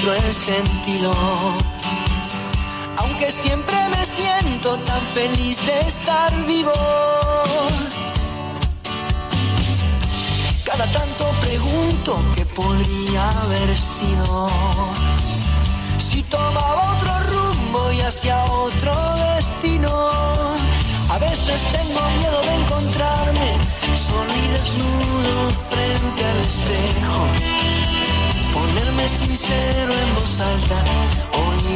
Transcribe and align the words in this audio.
encuentro 0.00 0.14
el 0.14 0.34
sentido. 0.34 1.12
Aunque 2.96 3.30
siempre 3.30 3.76
me 3.90 4.04
siento 4.04 4.78
tan 4.78 5.00
feliz 5.14 5.64
de 5.66 5.80
estar 5.80 6.46
vivo. 6.46 6.72
Cada 10.64 10.86
tanto 10.86 11.24
pregunto 11.40 12.24
qué 12.34 12.44
podría 12.46 13.30
haber 13.42 13.76
sido. 13.76 14.48
Si 15.98 16.22
tomaba 16.24 16.94
otro 16.94 17.12
rumbo 17.32 17.92
y 17.92 18.00
hacia 18.00 18.42
otro 18.44 18.92
destino. 19.36 20.10
A 21.10 21.18
veces 21.18 21.60
tengo 21.72 22.00
miedo 22.18 22.40
de 22.42 22.54
encontrarme 22.54 23.58
solo 23.96 24.32
y 24.32 24.48
desnudo 24.48 25.50
frente 25.68 26.24
al 26.24 26.38
espejo. 26.40 27.69
Ponerme 28.52 29.08
sincero 29.08 29.92
en 30.02 30.14
voz 30.14 30.40
alta, 30.40 30.84
oír 31.46 31.69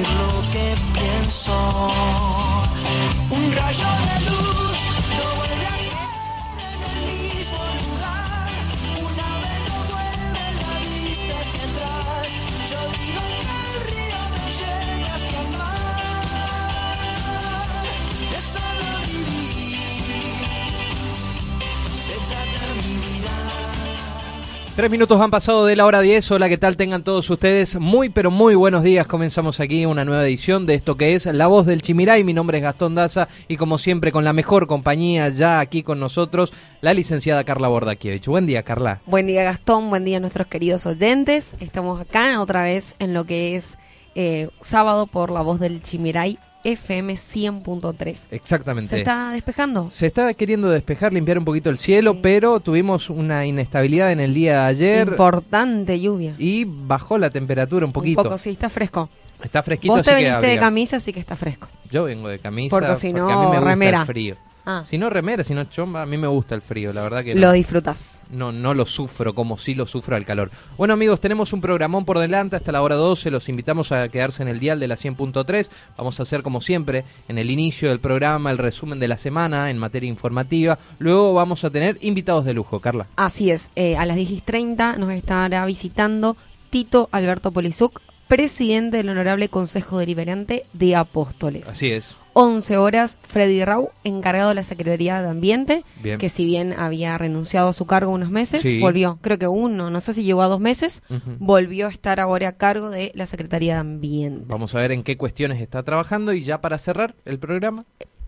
Tres 24.76 24.90
minutos 24.90 25.20
han 25.20 25.30
pasado 25.30 25.66
de 25.66 25.76
la 25.76 25.86
hora 25.86 26.00
10. 26.00 26.32
Hola, 26.32 26.48
¿qué 26.48 26.58
tal? 26.58 26.76
Tengan 26.76 27.04
todos 27.04 27.30
ustedes 27.30 27.78
muy, 27.78 28.08
pero 28.08 28.32
muy 28.32 28.56
buenos 28.56 28.82
días. 28.82 29.06
Comenzamos 29.06 29.60
aquí 29.60 29.86
una 29.86 30.04
nueva 30.04 30.24
edición 30.26 30.66
de 30.66 30.74
esto 30.74 30.96
que 30.96 31.14
es 31.14 31.26
La 31.26 31.46
Voz 31.46 31.64
del 31.64 31.80
Chimiray. 31.80 32.24
Mi 32.24 32.32
nombre 32.32 32.58
es 32.58 32.64
Gastón 32.64 32.96
Daza 32.96 33.28
y 33.46 33.56
como 33.56 33.78
siempre 33.78 34.10
con 34.10 34.24
la 34.24 34.32
mejor 34.32 34.66
compañía 34.66 35.28
ya 35.28 35.60
aquí 35.60 35.84
con 35.84 36.00
nosotros, 36.00 36.52
la 36.80 36.92
licenciada 36.92 37.44
Carla 37.44 37.68
Bordakiewicz. 37.68 38.26
Buen 38.26 38.46
día, 38.46 38.64
Carla. 38.64 38.98
Buen 39.06 39.28
día 39.28 39.44
Gastón, 39.44 39.90
buen 39.90 40.04
día 40.04 40.16
a 40.16 40.20
nuestros 40.20 40.48
queridos 40.48 40.86
oyentes. 40.86 41.54
Estamos 41.60 42.00
acá 42.00 42.40
otra 42.40 42.64
vez 42.64 42.96
en 42.98 43.14
lo 43.14 43.26
que 43.26 43.54
es 43.54 43.78
eh, 44.16 44.48
sábado 44.60 45.06
por 45.06 45.30
la 45.30 45.42
voz 45.42 45.60
del 45.60 45.82
Chimiray 45.82 46.36
FM 46.64 47.12
100.3. 47.14 48.26
Exactamente. 48.30 48.88
¿Se 48.90 48.98
está 48.98 49.30
despejando? 49.30 49.90
Se 49.90 50.06
está 50.06 50.32
queriendo 50.34 50.70
despejar, 50.70 51.12
limpiar 51.12 51.38
un 51.38 51.44
poquito 51.44 51.70
el 51.70 51.78
cielo, 51.78 52.20
pero 52.22 52.60
tuvimos 52.60 53.10
una 53.10 53.46
inestabilidad 53.46 54.10
en 54.12 54.20
el 54.20 54.34
día 54.34 54.62
de 54.62 54.66
ayer 54.68 55.08
Importante 55.08 56.00
lluvia. 56.00 56.34
y 56.38 56.64
bajó 56.64 57.18
la 57.18 57.30
temperatura 57.30 57.84
un 57.86 57.92
poquito. 57.92 58.20
Un 58.20 58.24
poco, 58.24 58.38
sí, 58.38 58.50
está 58.50 58.68
fresco. 58.68 59.08
Está 59.42 59.62
fresquito, 59.62 59.92
Vos 59.94 60.02
te 60.02 60.10
así 60.10 60.20
que 60.22 60.24
viniste 60.30 60.46
de 60.46 60.58
camisa, 60.58 60.96
así 60.96 61.12
que 61.12 61.20
está 61.20 61.36
fresco. 61.36 61.68
Yo 61.90 62.04
vengo 62.04 62.28
de 62.28 62.38
camisa 62.38 62.74
Porque 62.74 62.96
si 62.96 63.12
no, 63.12 63.28
a 63.28 63.34
mí 63.36 63.40
me 63.42 63.46
gusta 63.56 63.60
remera. 63.60 64.00
el 64.00 64.06
frío. 64.06 64.36
Ah, 64.66 64.84
Si 64.88 64.96
no 64.98 65.10
remera, 65.10 65.44
si 65.44 65.52
no 65.54 65.64
chomba, 65.64 66.02
a 66.02 66.06
mí 66.06 66.16
me 66.16 66.26
gusta 66.26 66.54
el 66.54 66.62
frío, 66.62 66.92
la 66.92 67.02
verdad 67.02 67.22
que 67.22 67.34
lo 67.34 67.48
no, 67.48 67.52
disfrutas. 67.52 68.22
no, 68.30 68.50
no 68.52 68.72
lo 68.72 68.86
sufro 68.86 69.34
como 69.34 69.58
si 69.58 69.74
lo 69.74 69.86
sufro 69.86 70.16
al 70.16 70.24
calor. 70.24 70.50
Bueno 70.78 70.94
amigos, 70.94 71.20
tenemos 71.20 71.52
un 71.52 71.60
programón 71.60 72.04
por 72.04 72.18
delante 72.18 72.56
hasta 72.56 72.72
la 72.72 72.80
hora 72.82 72.94
12, 72.94 73.30
los 73.30 73.48
invitamos 73.48 73.92
a 73.92 74.08
quedarse 74.08 74.42
en 74.42 74.48
el 74.48 74.60
dial 74.60 74.80
de 74.80 74.88
la 74.88 74.94
100.3, 74.96 75.68
vamos 75.98 76.18
a 76.18 76.22
hacer 76.22 76.42
como 76.42 76.60
siempre 76.60 77.04
en 77.28 77.38
el 77.38 77.50
inicio 77.50 77.88
del 77.90 77.98
programa 77.98 78.50
el 78.50 78.58
resumen 78.58 78.98
de 79.00 79.08
la 79.08 79.18
semana 79.18 79.70
en 79.70 79.78
materia 79.78 80.08
informativa, 80.08 80.78
luego 80.98 81.34
vamos 81.34 81.64
a 81.64 81.70
tener 81.70 81.98
invitados 82.00 82.44
de 82.44 82.54
lujo, 82.54 82.80
Carla. 82.80 83.06
Así 83.16 83.50
es, 83.50 83.70
eh, 83.76 83.96
a 83.96 84.06
las 84.06 84.16
10.30 84.16 84.96
nos 84.96 85.10
estará 85.12 85.66
visitando 85.66 86.36
Tito 86.70 87.08
Alberto 87.12 87.52
Polizuc, 87.52 88.00
presidente 88.28 88.96
del 88.96 89.10
Honorable 89.10 89.48
Consejo 89.50 89.98
Deliberante 89.98 90.64
de 90.72 90.96
Apóstoles. 90.96 91.68
Así 91.68 91.90
es. 91.90 92.16
11 92.34 92.76
horas, 92.76 93.18
Freddy 93.22 93.64
Rau, 93.64 93.90
encargado 94.02 94.50
de 94.50 94.56
la 94.56 94.62
Secretaría 94.64 95.22
de 95.22 95.28
Ambiente, 95.28 95.84
Bien. 96.02 96.18
que 96.18 96.28
si 96.28 96.44
bien 96.44 96.74
había 96.76 97.16
renunciado 97.16 97.68
a 97.68 97.72
su 97.72 97.86
cargo 97.86 98.12
unos 98.12 98.30
meses, 98.30 98.62
Sí. 98.62 98.80
volvió, 98.80 99.18
creo 99.22 99.38
que 99.38 99.46
uno, 99.48 99.88
no 99.88 100.00
sé 100.00 100.12
si 100.14 100.24
llegó 100.24 100.42
a 100.42 100.48
dos 100.48 100.60
meses, 100.60 101.02
volvió 101.38 101.86
a 101.86 101.90
estar 101.90 102.18
ahora 102.20 102.48
a 102.48 102.52
cargo 102.56 102.90
de 102.90 103.12
la 103.14 103.26
Secretaría 103.26 103.74
de 103.74 103.80
Ambiente. 103.80 104.44
Vamos 104.48 104.74
a 104.74 104.78
ver 104.80 104.92
en 104.92 105.02
qué 105.04 105.16
cuestiones 105.16 105.60
está 105.60 105.82
trabajando 105.84 106.32
y 106.32 106.42
ya 106.42 106.60
para 106.60 106.76
cerrar 106.78 107.14
el 107.24 107.38
programa, 107.38 107.84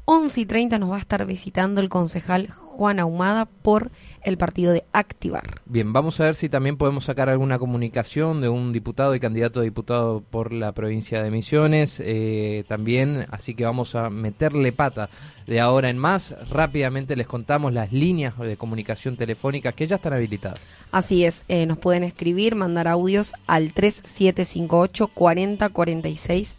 11 0.09 0.41
y 0.41 0.47
30 0.47 0.78
nos 0.78 0.93
va 0.93 0.97
a 0.97 1.00
estar 1.00 1.27
visitando 1.27 1.81
el 1.81 1.89
concejal 1.89 2.49
Juan 2.49 3.00
Ahumada 3.00 3.47
por 3.47 3.91
el 4.22 4.39
partido 4.39 4.72
de 4.72 4.84
Activar. 4.93 5.61
Bien, 5.65 5.93
vamos 5.93 6.21
a 6.21 6.25
ver 6.25 6.37
si 6.37 6.49
también 6.49 6.77
podemos 6.77 7.06
sacar 7.06 7.28
alguna 7.28 7.59
comunicación 7.59 8.41
de 8.41 8.49
un 8.49 8.72
diputado 8.72 9.16
y 9.16 9.21
candidato 9.21 9.59
a 9.59 9.62
diputado 9.65 10.21
por 10.21 10.53
la 10.53 10.71
provincia 10.71 11.25
de 11.25 11.33
Misiones. 11.33 12.00
eh, 12.05 12.62
también, 12.69 13.27
así 13.33 13.56
que 13.56 13.65
vamos 13.65 13.97
a 13.97 14.09
meterle 14.09 14.71
pata 14.71 15.11
de 15.49 15.59
ahora 15.59 15.91
en 15.91 15.99
más. 15.99 16.37
Rápidamente 16.50 17.16
les 17.16 17.27
contamos 17.27 17.72
las 17.72 17.93
líneas 17.93 18.39
de 18.39 18.56
comunicación 18.56 19.16
telefónica 19.16 19.72
que 19.72 19.89
ya 19.89 19.97
están 19.97 20.12
habilitadas. 20.12 20.61
Así 20.93 21.25
es, 21.25 21.45
eh, 21.49 21.66
nos 21.66 21.78
pueden 21.78 22.05
escribir, 22.05 22.55
mandar 22.55 22.87
audios 22.87 23.33
al 23.49 23.72
3758 23.72 25.09
40 25.09 25.69
46 25.71 26.56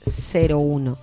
01. 0.51 0.97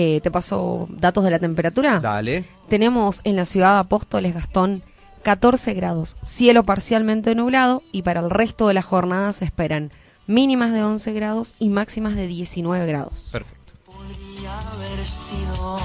Eh, 0.00 0.20
¿Te 0.20 0.30
paso 0.30 0.86
datos 0.90 1.24
de 1.24 1.32
la 1.32 1.40
temperatura? 1.40 1.98
Dale. 1.98 2.44
Tenemos 2.68 3.20
en 3.24 3.34
la 3.34 3.44
ciudad 3.44 3.72
de 3.74 3.80
Apóstoles 3.80 4.32
Gastón 4.32 4.84
14 5.24 5.74
grados, 5.74 6.14
cielo 6.22 6.62
parcialmente 6.62 7.34
nublado 7.34 7.82
y 7.90 8.02
para 8.02 8.20
el 8.20 8.30
resto 8.30 8.68
de 8.68 8.74
la 8.74 8.82
jornada 8.82 9.32
se 9.32 9.44
esperan 9.44 9.90
mínimas 10.28 10.72
de 10.72 10.84
11 10.84 11.12
grados 11.14 11.54
y 11.58 11.68
máximas 11.70 12.14
de 12.14 12.28
19 12.28 12.86
grados. 12.86 13.28
Perfecto. 13.32 13.72
podría 13.84 14.60
haber 14.70 15.04
sido 15.04 15.80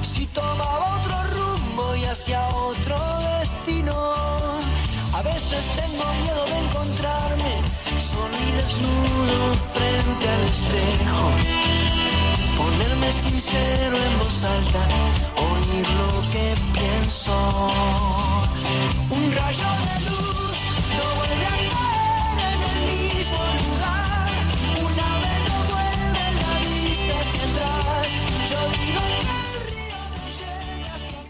si 0.00 0.24
tomaba 0.28 0.98
otro 0.98 1.14
rumbo 1.36 1.94
y 1.96 2.04
hacia 2.04 2.40
otro 2.48 2.96
destino. 3.38 3.92
A 5.12 5.20
veces 5.22 5.66
tengo 5.76 6.04
miedo 6.22 6.44
de 6.46 6.58
encontrarme 6.58 7.54
solo 8.00 8.34
y 8.34 8.50
desnudo 8.52 9.52
frente 9.74 10.26
al 10.26 10.42
espejo. 10.44 12.01
Ponerme 12.56 13.12
sincero 13.12 13.96
en 13.96 14.18
voz 14.18 14.44
alta, 14.44 14.82
oír 15.36 15.88
lo 15.90 16.10
que 16.32 16.54
pienso. 16.72 17.32
Un 19.10 19.32
rayo 19.32 19.70
de 19.84 19.96
luz 20.10 20.56
no 20.96 21.04
vuelve 21.16 21.46
a 21.46 21.56
caer 21.72 22.38
en 22.52 22.60
el 22.70 22.78
mismo 22.92 23.42
lugar. 23.62 24.30
Una 24.88 25.08
vez 25.22 25.40
no 25.48 25.58
vuelve 25.72 26.24
la 26.42 26.54
vista 26.66 27.12
hacia 27.20 27.44
atrás. 27.48 28.08
Yo 28.50 28.60
digo 28.76 29.02
que 29.08 29.16
el 29.56 29.66
río 29.72 30.00
me 30.12 30.26
lleve 30.38 30.84
hacia 30.90 31.20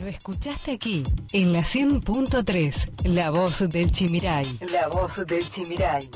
Lo 0.00 0.06
escuchaste 0.06 0.70
aquí, 0.72 1.02
en 1.32 1.52
la 1.52 1.60
100.3, 1.60 3.04
La 3.04 3.30
Voz 3.30 3.68
del 3.68 3.90
Chimiray. 3.90 4.58
La 4.72 4.88
Voz 4.88 5.26
del 5.26 5.48
Chimiray. 5.50 6.08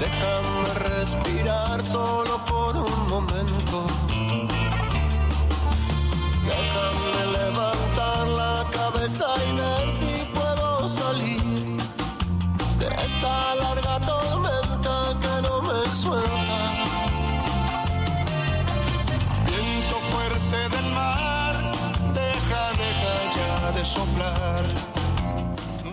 Déjame 0.00 0.74
respirar 0.74 1.82
solo 1.82 2.38
por 2.44 2.76
un 2.76 3.08
momento. 3.08 3.95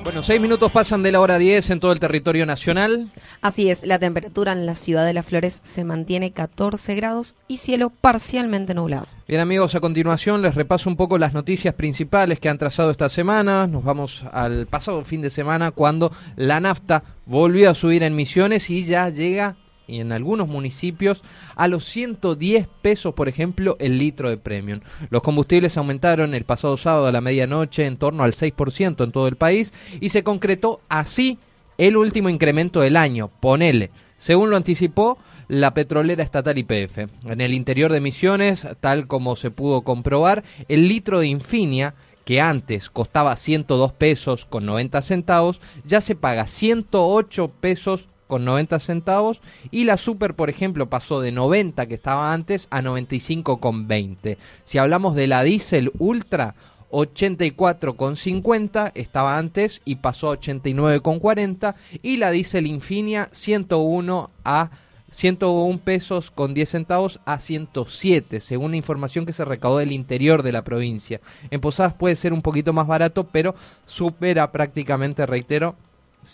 Bueno, 0.03 0.21
seis 0.21 0.41
minutos 0.41 0.69
pasan 0.69 1.01
de 1.01 1.13
la 1.13 1.21
hora 1.21 1.37
10 1.37 1.69
en 1.69 1.79
todo 1.79 1.93
el 1.93 1.99
territorio 1.99 2.45
nacional. 2.45 3.07
Así 3.41 3.69
es, 3.69 3.85
la 3.85 3.99
temperatura 3.99 4.51
en 4.51 4.65
la 4.65 4.75
ciudad 4.75 5.05
de 5.05 5.13
Las 5.13 5.25
Flores 5.25 5.61
se 5.63 5.85
mantiene 5.85 6.31
14 6.31 6.93
grados 6.95 7.35
y 7.47 7.55
cielo 7.55 7.89
parcialmente 7.89 8.73
nublado. 8.73 9.07
Bien 9.29 9.39
amigos, 9.39 9.75
a 9.75 9.79
continuación 9.79 10.41
les 10.41 10.55
repaso 10.55 10.89
un 10.89 10.97
poco 10.97 11.17
las 11.17 11.33
noticias 11.33 11.73
principales 11.75 12.41
que 12.41 12.49
han 12.49 12.57
trazado 12.57 12.91
esta 12.91 13.07
semana. 13.07 13.65
Nos 13.65 13.85
vamos 13.85 14.23
al 14.33 14.67
pasado 14.67 15.05
fin 15.05 15.21
de 15.21 15.29
semana 15.29 15.71
cuando 15.71 16.11
la 16.35 16.59
nafta 16.59 17.03
volvió 17.25 17.69
a 17.69 17.75
subir 17.75 18.03
en 18.03 18.13
Misiones 18.13 18.69
y 18.69 18.83
ya 18.83 19.07
llega 19.07 19.55
y 19.87 19.99
en 19.99 20.11
algunos 20.11 20.47
municipios 20.47 21.23
a 21.55 21.67
los 21.67 21.85
110 21.85 22.67
pesos, 22.81 23.13
por 23.13 23.27
ejemplo, 23.27 23.75
el 23.79 23.97
litro 23.97 24.29
de 24.29 24.37
premium. 24.37 24.81
Los 25.09 25.21
combustibles 25.21 25.77
aumentaron 25.77 26.33
el 26.35 26.45
pasado 26.45 26.77
sábado 26.77 27.07
a 27.07 27.11
la 27.11 27.21
medianoche 27.21 27.85
en 27.85 27.97
torno 27.97 28.23
al 28.23 28.33
6% 28.33 29.03
en 29.03 29.11
todo 29.11 29.27
el 29.27 29.35
país 29.35 29.73
y 29.99 30.09
se 30.09 30.23
concretó 30.23 30.81
así 30.89 31.37
el 31.77 31.97
último 31.97 32.29
incremento 32.29 32.81
del 32.81 32.97
año, 32.97 33.29
ponele, 33.39 33.91
según 34.17 34.49
lo 34.49 34.57
anticipó 34.57 35.17
la 35.47 35.73
petrolera 35.73 36.23
estatal 36.23 36.57
IPF. 36.57 37.09
En 37.25 37.41
el 37.41 37.53
interior 37.53 37.91
de 37.91 38.01
Misiones, 38.01 38.67
tal 38.79 39.07
como 39.07 39.35
se 39.35 39.51
pudo 39.51 39.81
comprobar, 39.81 40.43
el 40.67 40.87
litro 40.87 41.19
de 41.19 41.27
Infinia 41.27 41.95
que 42.25 42.39
antes 42.39 42.89
costaba 42.89 43.35
102 43.35 43.91
pesos 43.93 44.45
con 44.45 44.65
90 44.65 45.01
centavos, 45.01 45.59
ya 45.85 46.01
se 46.01 46.15
paga 46.15 46.47
108 46.47 47.51
pesos 47.59 48.07
con 48.33 48.45
90 48.45 48.79
centavos 48.79 49.41
y 49.69 49.83
la 49.83 49.95
Super, 49.95 50.33
por 50.33 50.49
ejemplo, 50.49 50.89
pasó 50.89 51.21
de 51.21 51.31
90 51.31 51.85
que 51.85 51.93
estaba 51.93 52.33
antes 52.33 52.65
a 52.71 52.81
95 52.81 53.59
con 53.59 53.87
20. 53.87 54.39
Si 54.63 54.79
hablamos 54.79 55.13
de 55.13 55.27
la 55.27 55.43
Diesel 55.43 55.91
Ultra, 55.99 56.55
84,50 56.89 58.91
estaba 58.95 59.37
antes 59.37 59.83
y 59.85 59.97
pasó 59.97 60.31
a 60.31 60.39
89,40 60.39 61.75
y 62.01 62.17
la 62.17 62.31
Diesel 62.31 62.65
Infinia 62.65 63.29
101 63.31 64.31
a 64.43 64.71
101 65.11 65.79
pesos 65.83 66.31
con 66.31 66.55
10 66.55 66.67
centavos 66.67 67.19
a 67.25 67.39
107, 67.39 68.39
según 68.39 68.71
la 68.71 68.77
información 68.77 69.27
que 69.27 69.33
se 69.33 69.45
recaudó 69.45 69.77
del 69.77 69.91
interior 69.91 70.41
de 70.41 70.53
la 70.53 70.63
provincia. 70.63 71.21
En 71.51 71.61
Posadas 71.61 71.93
puede 71.93 72.15
ser 72.15 72.33
un 72.33 72.41
poquito 72.41 72.73
más 72.73 72.87
barato, 72.87 73.25
pero 73.25 73.53
supera 73.85 74.51
prácticamente, 74.51 75.27
reitero, 75.27 75.75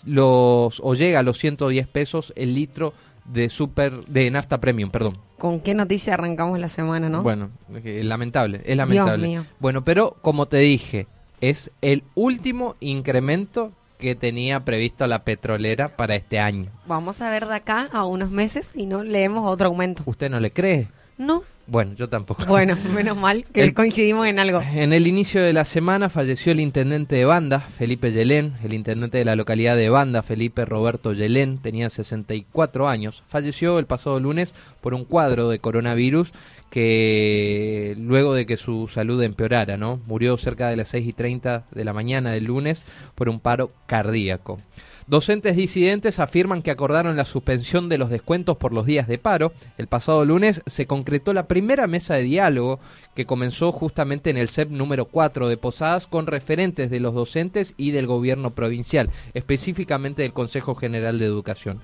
los 0.06 0.80
o 0.82 0.94
llega 0.94 1.20
a 1.20 1.22
los 1.22 1.38
110 1.38 1.86
pesos 1.88 2.32
el 2.36 2.54
litro 2.54 2.94
de 3.24 3.48
super 3.50 4.04
de 4.06 4.30
nafta 4.30 4.60
premium, 4.60 4.90
perdón. 4.90 5.18
¿Con 5.38 5.60
qué 5.60 5.74
noticia 5.74 6.14
arrancamos 6.14 6.58
la 6.58 6.68
semana, 6.68 7.08
no? 7.08 7.22
Bueno, 7.22 7.50
eh, 7.84 8.02
lamentable, 8.04 8.60
es 8.64 8.76
lamentable. 8.76 9.26
mío. 9.26 9.46
Bueno, 9.58 9.84
pero 9.84 10.16
como 10.22 10.46
te 10.46 10.58
dije, 10.58 11.06
es 11.40 11.70
el 11.80 12.04
último 12.14 12.76
incremento 12.80 13.72
que 13.98 14.14
tenía 14.14 14.64
previsto 14.64 15.06
la 15.06 15.24
petrolera 15.24 15.96
para 15.96 16.16
este 16.16 16.38
año. 16.38 16.70
Vamos 16.86 17.20
a 17.20 17.30
ver 17.30 17.46
de 17.46 17.54
acá 17.54 17.88
a 17.92 18.04
unos 18.04 18.30
meses 18.30 18.66
si 18.66 18.86
no 18.86 19.02
leemos 19.02 19.48
otro 19.48 19.68
aumento. 19.68 20.02
¿Usted 20.06 20.30
no 20.30 20.40
le 20.40 20.52
cree? 20.52 20.88
No. 21.18 21.42
Bueno, 21.70 21.94
yo 21.94 22.08
tampoco. 22.08 22.44
Bueno, 22.46 22.76
menos 22.94 23.16
mal 23.16 23.44
que 23.44 23.62
El- 23.62 23.74
coincidimos 23.74 24.26
en 24.26 24.40
algo. 24.40 24.60
En 24.74 24.92
el 24.92 25.06
inicio 25.06 25.40
de 25.40 25.52
la 25.52 25.64
semana 25.64 26.10
falleció 26.10 26.50
el 26.50 26.58
intendente 26.58 27.14
de 27.14 27.24
Banda, 27.24 27.60
Felipe 27.60 28.10
Yelén, 28.12 28.54
el 28.64 28.74
intendente 28.74 29.18
de 29.18 29.24
la 29.24 29.36
localidad 29.36 29.76
de 29.76 29.88
Banda, 29.88 30.22
Felipe 30.24 30.64
Roberto 30.64 31.12
Yelén, 31.12 31.58
tenía 31.58 31.88
64 31.88 32.88
años. 32.88 33.22
Falleció 33.28 33.78
el 33.78 33.86
pasado 33.86 34.18
lunes 34.18 34.52
por 34.80 34.94
un 34.94 35.04
cuadro 35.04 35.48
de 35.48 35.60
coronavirus 35.60 36.32
que 36.70 37.94
luego 37.98 38.34
de 38.34 38.46
que 38.46 38.56
su 38.56 38.88
salud 38.88 39.22
empeorara, 39.22 39.76
¿no? 39.76 40.00
Murió 40.06 40.36
cerca 40.36 40.68
de 40.68 40.76
las 40.76 40.88
6 40.88 41.06
y 41.06 41.12
30 41.12 41.64
de 41.70 41.84
la 41.84 41.92
mañana 41.92 42.30
del 42.32 42.44
lunes 42.44 42.84
por 43.14 43.28
un 43.28 43.40
paro 43.40 43.70
cardíaco. 43.86 44.60
Docentes 45.10 45.56
disidentes 45.56 46.20
afirman 46.20 46.62
que 46.62 46.70
acordaron 46.70 47.16
la 47.16 47.24
suspensión 47.24 47.88
de 47.88 47.98
los 47.98 48.10
descuentos 48.10 48.56
por 48.58 48.72
los 48.72 48.86
días 48.86 49.08
de 49.08 49.18
paro. 49.18 49.52
El 49.76 49.88
pasado 49.88 50.24
lunes 50.24 50.62
se 50.66 50.86
concretó 50.86 51.34
la 51.34 51.48
primera 51.48 51.88
mesa 51.88 52.14
de 52.14 52.22
diálogo 52.22 52.78
que 53.16 53.26
comenzó 53.26 53.72
justamente 53.72 54.30
en 54.30 54.36
el 54.36 54.50
CEP 54.50 54.70
número 54.70 55.06
4 55.06 55.48
de 55.48 55.56
Posadas 55.56 56.06
con 56.06 56.28
referentes 56.28 56.90
de 56.90 57.00
los 57.00 57.12
docentes 57.12 57.74
y 57.76 57.90
del 57.90 58.06
gobierno 58.06 58.50
provincial, 58.50 59.10
específicamente 59.34 60.22
del 60.22 60.32
Consejo 60.32 60.76
General 60.76 61.18
de 61.18 61.26
Educación. 61.26 61.80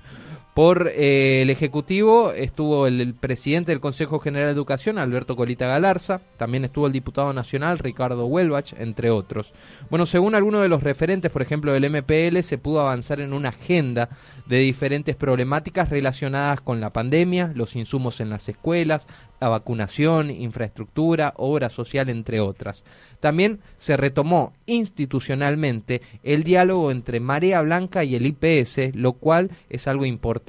Por 0.57 0.91
eh, 0.91 1.43
el 1.43 1.51
Ejecutivo 1.51 2.31
estuvo 2.31 2.87
el, 2.87 2.99
el 2.99 3.13
presidente 3.13 3.71
del 3.71 3.79
Consejo 3.79 4.17
General 4.19 4.47
de 4.47 4.53
Educación, 4.53 4.97
Alberto 4.97 5.35
Colita 5.35 5.67
Galarza, 5.67 6.19
también 6.35 6.65
estuvo 6.65 6.87
el 6.87 6.93
diputado 6.93 7.31
nacional, 7.31 7.77
Ricardo 7.77 8.25
Huelbach, 8.25 8.73
entre 8.79 9.11
otros. 9.11 9.53
Bueno, 9.91 10.07
según 10.07 10.33
algunos 10.33 10.63
de 10.63 10.67
los 10.67 10.81
referentes, 10.81 11.29
por 11.29 11.43
ejemplo, 11.43 11.73
del 11.73 11.91
MPL, 11.91 12.39
se 12.41 12.57
pudo 12.57 12.81
avanzar 12.81 13.19
en 13.19 13.33
una 13.33 13.49
agenda 13.49 14.09
de 14.47 14.57
diferentes 14.57 15.15
problemáticas 15.15 15.91
relacionadas 15.91 16.59
con 16.59 16.81
la 16.81 16.91
pandemia, 16.91 17.51
los 17.53 17.75
insumos 17.75 18.19
en 18.19 18.31
las 18.31 18.49
escuelas, 18.49 19.05
la 19.39 19.49
vacunación, 19.49 20.31
infraestructura, 20.31 21.35
obra 21.37 21.69
social, 21.69 22.09
entre 22.09 22.39
otras. 22.39 22.83
También 23.19 23.59
se 23.77 23.95
retomó 23.95 24.53
institucionalmente 24.65 26.01
el 26.23 26.43
diálogo 26.43 26.89
entre 26.89 27.19
Marea 27.19 27.61
Blanca 27.61 28.03
y 28.03 28.15
el 28.15 28.25
IPS, 28.25 28.95
lo 28.95 29.13
cual 29.13 29.51
es 29.69 29.87
algo 29.87 30.05
importante. 30.05 30.46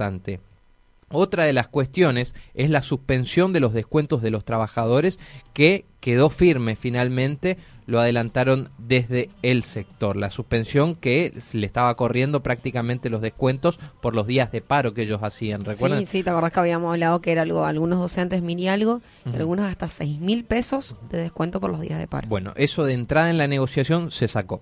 Otra 1.11 1.43
de 1.43 1.53
las 1.53 1.67
cuestiones 1.67 2.35
es 2.53 2.69
la 2.69 2.83
suspensión 2.83 3.51
de 3.51 3.59
los 3.59 3.73
descuentos 3.73 4.21
de 4.21 4.29
los 4.29 4.45
trabajadores 4.45 5.17
que 5.53 5.85
quedó 5.99 6.29
firme 6.29 6.75
finalmente, 6.75 7.57
lo 7.87 7.99
adelantaron 7.99 8.69
desde 8.77 9.29
el 9.41 9.63
sector. 9.63 10.15
La 10.15 10.29
suspensión 10.29 10.95
que 10.95 11.33
le 11.53 11.65
estaba 11.65 11.95
corriendo 11.95 12.41
prácticamente 12.41 13.09
los 13.09 13.21
descuentos 13.21 13.79
por 14.01 14.13
los 14.13 14.27
días 14.27 14.51
de 14.51 14.61
paro 14.61 14.93
que 14.93 15.01
ellos 15.01 15.21
hacían, 15.23 15.65
¿recuerdan? 15.65 16.01
Sí, 16.01 16.05
sí, 16.05 16.23
te 16.23 16.29
acordás 16.29 16.53
que 16.53 16.59
habíamos 16.59 16.91
hablado 16.91 17.21
que 17.21 17.31
era 17.31 17.41
algo, 17.41 17.65
algunos 17.65 17.99
docentes 17.99 18.43
mini 18.43 18.69
algo, 18.69 19.01
algunos 19.25 19.65
hasta 19.65 19.87
seis 19.87 20.19
mil 20.19 20.45
pesos 20.45 20.95
de 21.09 21.17
descuento 21.17 21.59
por 21.59 21.71
los 21.71 21.81
días 21.81 21.97
de 21.97 22.07
paro. 22.07 22.27
Bueno, 22.29 22.53
eso 22.55 22.85
de 22.85 22.93
entrada 22.93 23.31
en 23.31 23.39
la 23.39 23.47
negociación 23.47 24.11
se 24.11 24.27
sacó. 24.27 24.61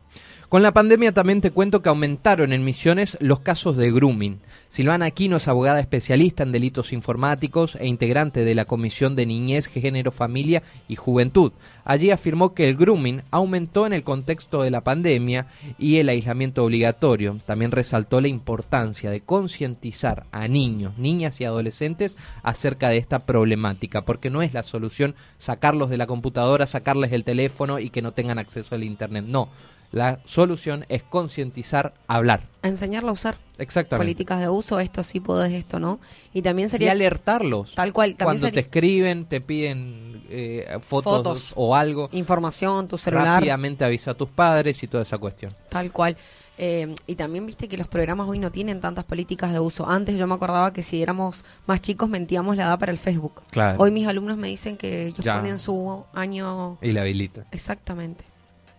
Con 0.49 0.63
la 0.63 0.71
pandemia 0.71 1.11
también 1.11 1.41
te 1.41 1.51
cuento 1.51 1.81
que 1.81 1.89
aumentaron 1.89 2.53
en 2.53 2.63
Misiones 2.63 3.17
los 3.19 3.41
casos 3.41 3.75
de 3.75 3.91
grooming. 3.91 4.39
Silvana 4.69 5.05
Aquino 5.05 5.37
es 5.37 5.47
abogada 5.47 5.79
especialista 5.79 6.43
en 6.43 6.51
delitos 6.51 6.91
informáticos 6.91 7.75
e 7.75 7.87
integrante 7.87 8.43
de 8.43 8.53
la 8.53 8.65
Comisión 8.65 9.15
de 9.15 9.25
Niñez, 9.25 9.67
Género, 9.67 10.11
Familia 10.11 10.61
y 10.89 10.97
Juventud. 10.97 11.53
Allí 11.85 12.11
afirmó 12.11 12.53
que 12.53 12.67
el 12.67 12.75
grooming 12.75 13.21
aumentó 13.31 13.87
en 13.87 13.93
el 13.93 14.03
contexto 14.03 14.61
de 14.61 14.71
la 14.71 14.81
pandemia 14.81 15.47
y 15.79 15.97
el 15.97 16.09
aislamiento 16.09 16.65
obligatorio. 16.65 17.39
También 17.45 17.71
resaltó 17.71 18.19
la 18.19 18.27
importancia 18.27 19.09
de 19.09 19.21
concientizar 19.21 20.25
a 20.31 20.49
niños, 20.49 20.97
niñas 20.97 21.39
y 21.39 21.45
adolescentes 21.45 22.17
acerca 22.43 22.89
de 22.89 22.97
esta 22.97 23.19
problemática, 23.19 24.03
porque 24.03 24.29
no 24.29 24.41
es 24.41 24.53
la 24.53 24.63
solución 24.63 25.15
sacarlos 25.37 25.89
de 25.89 25.97
la 25.97 26.07
computadora, 26.07 26.67
sacarles 26.67 27.13
el 27.13 27.23
teléfono 27.23 27.79
y 27.79 27.89
que 27.89 28.01
no 28.01 28.11
tengan 28.11 28.37
acceso 28.37 28.75
al 28.75 28.83
Internet. 28.83 29.25
No, 29.27 29.49
la 29.91 30.19
solución 30.25 30.85
es 30.89 31.01
concientizar, 31.03 31.93
hablar. 32.07 32.41
A 32.61 32.67
enseñarla 32.67 33.09
a 33.11 33.13
usar 33.13 33.37
Exactamente. 33.57 34.03
políticas 34.03 34.39
de 34.41 34.49
uso, 34.49 34.79
esto 34.79 35.01
sí 35.03 35.19
podés, 35.19 35.53
esto 35.53 35.79
no. 35.79 35.99
Y 36.33 36.41
también 36.41 36.67
Y 36.67 36.69
sería 36.71 36.91
alertarlos. 36.91 37.73
tal 37.73 37.93
cual, 37.93 38.15
también 38.15 38.41
Cuando 38.41 38.53
te 38.53 38.59
escriben, 38.59 39.25
te 39.25 39.39
piden 39.41 40.23
eh, 40.29 40.77
fotos, 40.81 41.15
Fotos. 41.17 41.53
o 41.55 41.75
algo, 41.75 42.09
información, 42.11 42.87
tu 42.87 42.97
celular, 42.97 43.35
rápidamente 43.39 43.85
avisa 43.85 44.11
a 44.11 44.13
tus 44.13 44.27
padres 44.29 44.83
y 44.83 44.87
toda 44.87 45.03
esa 45.03 45.17
cuestión. 45.17 45.53
tal 45.69 45.91
cual. 45.91 46.17
Eh, 46.59 46.93
y 47.05 47.13
también 47.15 47.45
viste 47.45 47.67
que 47.67 47.77
los 47.77 47.87
programas 47.87 48.27
hoy 48.27 48.39
no 48.39 48.51
tienen 48.51 48.81
tantas 48.81 49.05
políticas 49.05 49.53
de 49.53 49.59
uso. 49.59 49.87
Antes 49.87 50.17
yo 50.17 50.25
me 50.25 50.33
acordaba 50.33 50.73
que 50.73 50.81
si 50.81 51.03
éramos 51.03 51.45
más 51.67 51.81
chicos 51.81 52.09
mentíamos 52.09 52.57
la 52.57 52.63
edad 52.63 52.79
para 52.79 52.91
el 52.91 52.97
Facebook. 52.97 53.43
Claro. 53.51 53.79
Hoy 53.79 53.91
mis 53.91 54.07
alumnos 54.07 54.37
me 54.37 54.47
dicen 54.47 54.75
que 54.75 55.05
ellos 55.07 55.23
Ya. 55.23 55.37
ponen 55.37 55.59
su 55.59 56.03
año 56.13 56.79
Y 56.81 56.91
la 56.93 57.01
habilita. 57.01 57.45
exactamente. 57.51 58.25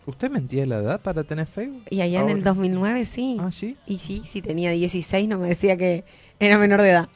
¿Usted 0.09 0.31
mentía 0.31 0.65
la 0.65 0.79
edad 0.79 1.03
para 1.03 1.23
tener 1.23 1.47
Facebook? 1.47 1.83
Y 1.91 2.01
allá 2.01 2.21
en 2.21 2.31
el 2.31 2.39
Ahora. 2.39 2.45
2009 2.53 3.05
sí. 3.05 3.37
Ah, 3.39 3.53
sí. 3.53 3.77
Y 3.87 3.99
sí, 3.99 4.23
si 4.25 4.41
tenía 4.41 4.71
16 4.71 5.29
no 5.29 5.39
me 5.39 5.49
decía 5.49 5.77
que 5.77 6.05
era 6.41 6.57
menor 6.57 6.81
de 6.81 6.89
edad. 6.89 7.09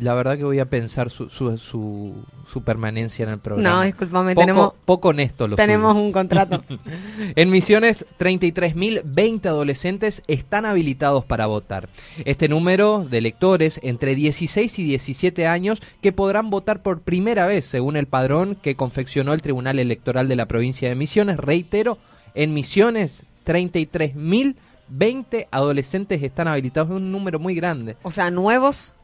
La 0.00 0.14
verdad 0.14 0.36
que 0.36 0.44
voy 0.44 0.60
a 0.60 0.66
pensar 0.66 1.10
su, 1.10 1.28
su, 1.28 1.58
su, 1.58 2.14
su 2.46 2.62
permanencia 2.62 3.24
en 3.24 3.30
el 3.30 3.38
programa. 3.40 3.78
No, 3.78 3.82
discúlpame, 3.82 4.32
poco, 4.34 4.46
tenemos, 4.46 4.72
poco 4.84 5.08
honesto 5.08 5.48
lo 5.48 5.56
tenemos 5.56 5.94
suyo. 5.94 6.04
un 6.06 6.12
contrato. 6.12 6.62
En 7.34 7.50
Misiones, 7.50 8.06
33.020 8.20 9.46
adolescentes 9.46 10.22
están 10.28 10.66
habilitados 10.66 11.24
para 11.24 11.46
votar. 11.46 11.88
Este 12.24 12.48
número 12.48 13.04
de 13.04 13.18
electores 13.18 13.80
entre 13.82 14.14
16 14.14 14.78
y 14.78 14.84
17 14.84 15.48
años 15.48 15.82
que 16.00 16.12
podrán 16.12 16.50
votar 16.50 16.82
por 16.82 17.00
primera 17.00 17.46
vez 17.46 17.64
según 17.64 17.96
el 17.96 18.06
padrón 18.06 18.54
que 18.54 18.76
confeccionó 18.76 19.32
el 19.32 19.42
Tribunal 19.42 19.80
Electoral 19.80 20.28
de 20.28 20.36
la 20.36 20.46
provincia 20.46 20.88
de 20.88 20.94
Misiones. 20.94 21.38
Reitero, 21.38 21.98
en 22.34 22.54
Misiones, 22.54 23.24
33.020 23.46 25.48
adolescentes 25.50 26.22
están 26.22 26.46
habilitados. 26.46 26.90
Es 26.90 26.96
un 26.96 27.10
número 27.10 27.40
muy 27.40 27.56
grande. 27.56 27.96
o 28.02 28.12
sea, 28.12 28.30
nuevos 28.30 28.94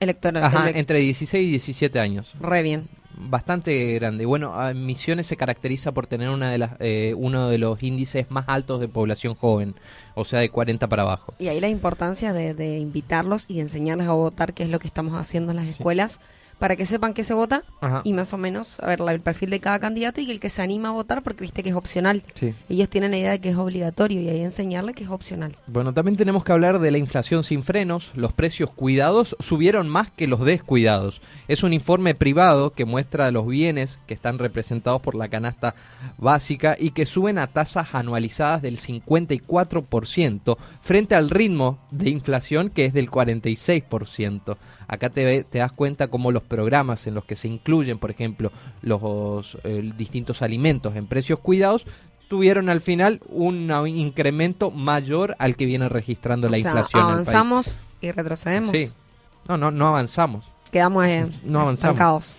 electorales. 0.00 0.52
Ajá, 0.52 0.70
entre 0.70 0.98
16 0.98 1.46
y 1.46 1.50
17 1.50 2.00
años. 2.00 2.34
Re 2.40 2.62
bien. 2.62 2.88
bastante 3.16 3.94
grande. 3.94 4.26
Bueno, 4.26 4.54
Misiones 4.74 5.26
se 5.26 5.36
caracteriza 5.36 5.92
por 5.92 6.06
tener 6.06 6.30
una 6.30 6.50
de 6.50 6.58
las, 6.58 6.72
eh, 6.80 7.14
uno 7.16 7.48
de 7.48 7.58
los 7.58 7.82
índices 7.82 8.30
más 8.30 8.44
altos 8.48 8.80
de 8.80 8.88
población 8.88 9.34
joven, 9.34 9.74
o 10.14 10.24
sea, 10.24 10.40
de 10.40 10.50
40 10.50 10.88
para 10.88 11.02
abajo. 11.02 11.32
Y 11.38 11.48
ahí 11.48 11.60
la 11.60 11.68
importancia 11.68 12.32
de, 12.32 12.54
de 12.54 12.78
invitarlos 12.78 13.48
y 13.48 13.60
enseñarles 13.60 14.08
a 14.08 14.12
votar, 14.12 14.52
que 14.52 14.64
es 14.64 14.68
lo 14.68 14.78
que 14.80 14.88
estamos 14.88 15.14
haciendo 15.14 15.52
en 15.52 15.56
las 15.56 15.66
escuelas, 15.66 16.20
para 16.64 16.76
que 16.76 16.86
sepan 16.86 17.12
qué 17.12 17.24
se 17.24 17.34
vota 17.34 17.62
Ajá. 17.82 18.00
y 18.04 18.14
más 18.14 18.32
o 18.32 18.38
menos 18.38 18.80
a 18.80 18.86
ver 18.86 19.00
la- 19.00 19.12
el 19.12 19.20
perfil 19.20 19.50
de 19.50 19.60
cada 19.60 19.78
candidato 19.78 20.22
y 20.22 20.30
el 20.30 20.40
que 20.40 20.48
se 20.48 20.62
anima 20.62 20.88
a 20.88 20.92
votar, 20.92 21.20
porque 21.22 21.42
viste 21.42 21.62
que 21.62 21.68
es 21.68 21.74
opcional. 21.74 22.22
Sí. 22.32 22.54
Ellos 22.70 22.88
tienen 22.88 23.10
la 23.10 23.18
idea 23.18 23.32
de 23.32 23.40
que 23.42 23.50
es 23.50 23.56
obligatorio 23.58 24.18
y 24.18 24.30
ahí 24.30 24.40
enseñarle 24.40 24.94
que 24.94 25.04
es 25.04 25.10
opcional. 25.10 25.54
Bueno, 25.66 25.92
también 25.92 26.16
tenemos 26.16 26.42
que 26.42 26.52
hablar 26.52 26.78
de 26.78 26.90
la 26.90 26.96
inflación 26.96 27.44
sin 27.44 27.64
frenos. 27.64 28.12
Los 28.14 28.32
precios 28.32 28.70
cuidados 28.70 29.36
subieron 29.40 29.90
más 29.90 30.10
que 30.10 30.26
los 30.26 30.40
descuidados. 30.42 31.20
Es 31.48 31.64
un 31.64 31.74
informe 31.74 32.14
privado 32.14 32.70
que 32.70 32.86
muestra 32.86 33.30
los 33.30 33.46
bienes 33.46 33.98
que 34.06 34.14
están 34.14 34.38
representados 34.38 35.02
por 35.02 35.16
la 35.16 35.28
canasta 35.28 35.74
básica 36.16 36.76
y 36.80 36.92
que 36.92 37.04
suben 37.04 37.36
a 37.36 37.48
tasas 37.48 37.94
anualizadas 37.94 38.62
del 38.62 38.78
54% 38.78 40.56
frente 40.80 41.14
al 41.14 41.28
ritmo 41.28 41.78
de 41.90 42.08
inflación 42.08 42.70
que 42.70 42.86
es 42.86 42.94
del 42.94 43.10
46%. 43.10 44.56
Acá 44.88 45.10
te, 45.10 45.44
te 45.44 45.58
das 45.58 45.72
cuenta 45.72 46.08
cómo 46.08 46.30
los 46.32 46.42
programas 46.54 47.06
en 47.08 47.14
los 47.14 47.24
que 47.24 47.34
se 47.34 47.48
incluyen, 47.48 47.98
por 47.98 48.10
ejemplo, 48.12 48.52
los 48.82 49.58
eh, 49.64 49.90
distintos 49.96 50.40
alimentos 50.42 50.94
en 50.94 51.06
precios 51.08 51.40
cuidados, 51.40 51.84
tuvieron 52.28 52.68
al 52.68 52.80
final 52.80 53.20
un 53.28 53.70
incremento 53.88 54.70
mayor 54.70 55.34
al 55.40 55.56
que 55.56 55.66
viene 55.66 55.88
registrando 55.88 56.48
la 56.48 56.56
sea, 56.58 56.70
inflación. 56.70 57.02
en 57.02 57.08
el 57.10 57.14
país. 57.16 57.28
avanzamos 57.28 57.76
y 58.00 58.10
retrocedemos. 58.12 58.70
Sí. 58.70 58.92
No, 59.48 59.56
no, 59.56 59.70
no 59.72 59.88
avanzamos. 59.88 60.44
Quedamos 60.70 61.04
No 61.44 61.60
avanzamos. 61.60 61.74
estancados. 61.74 62.36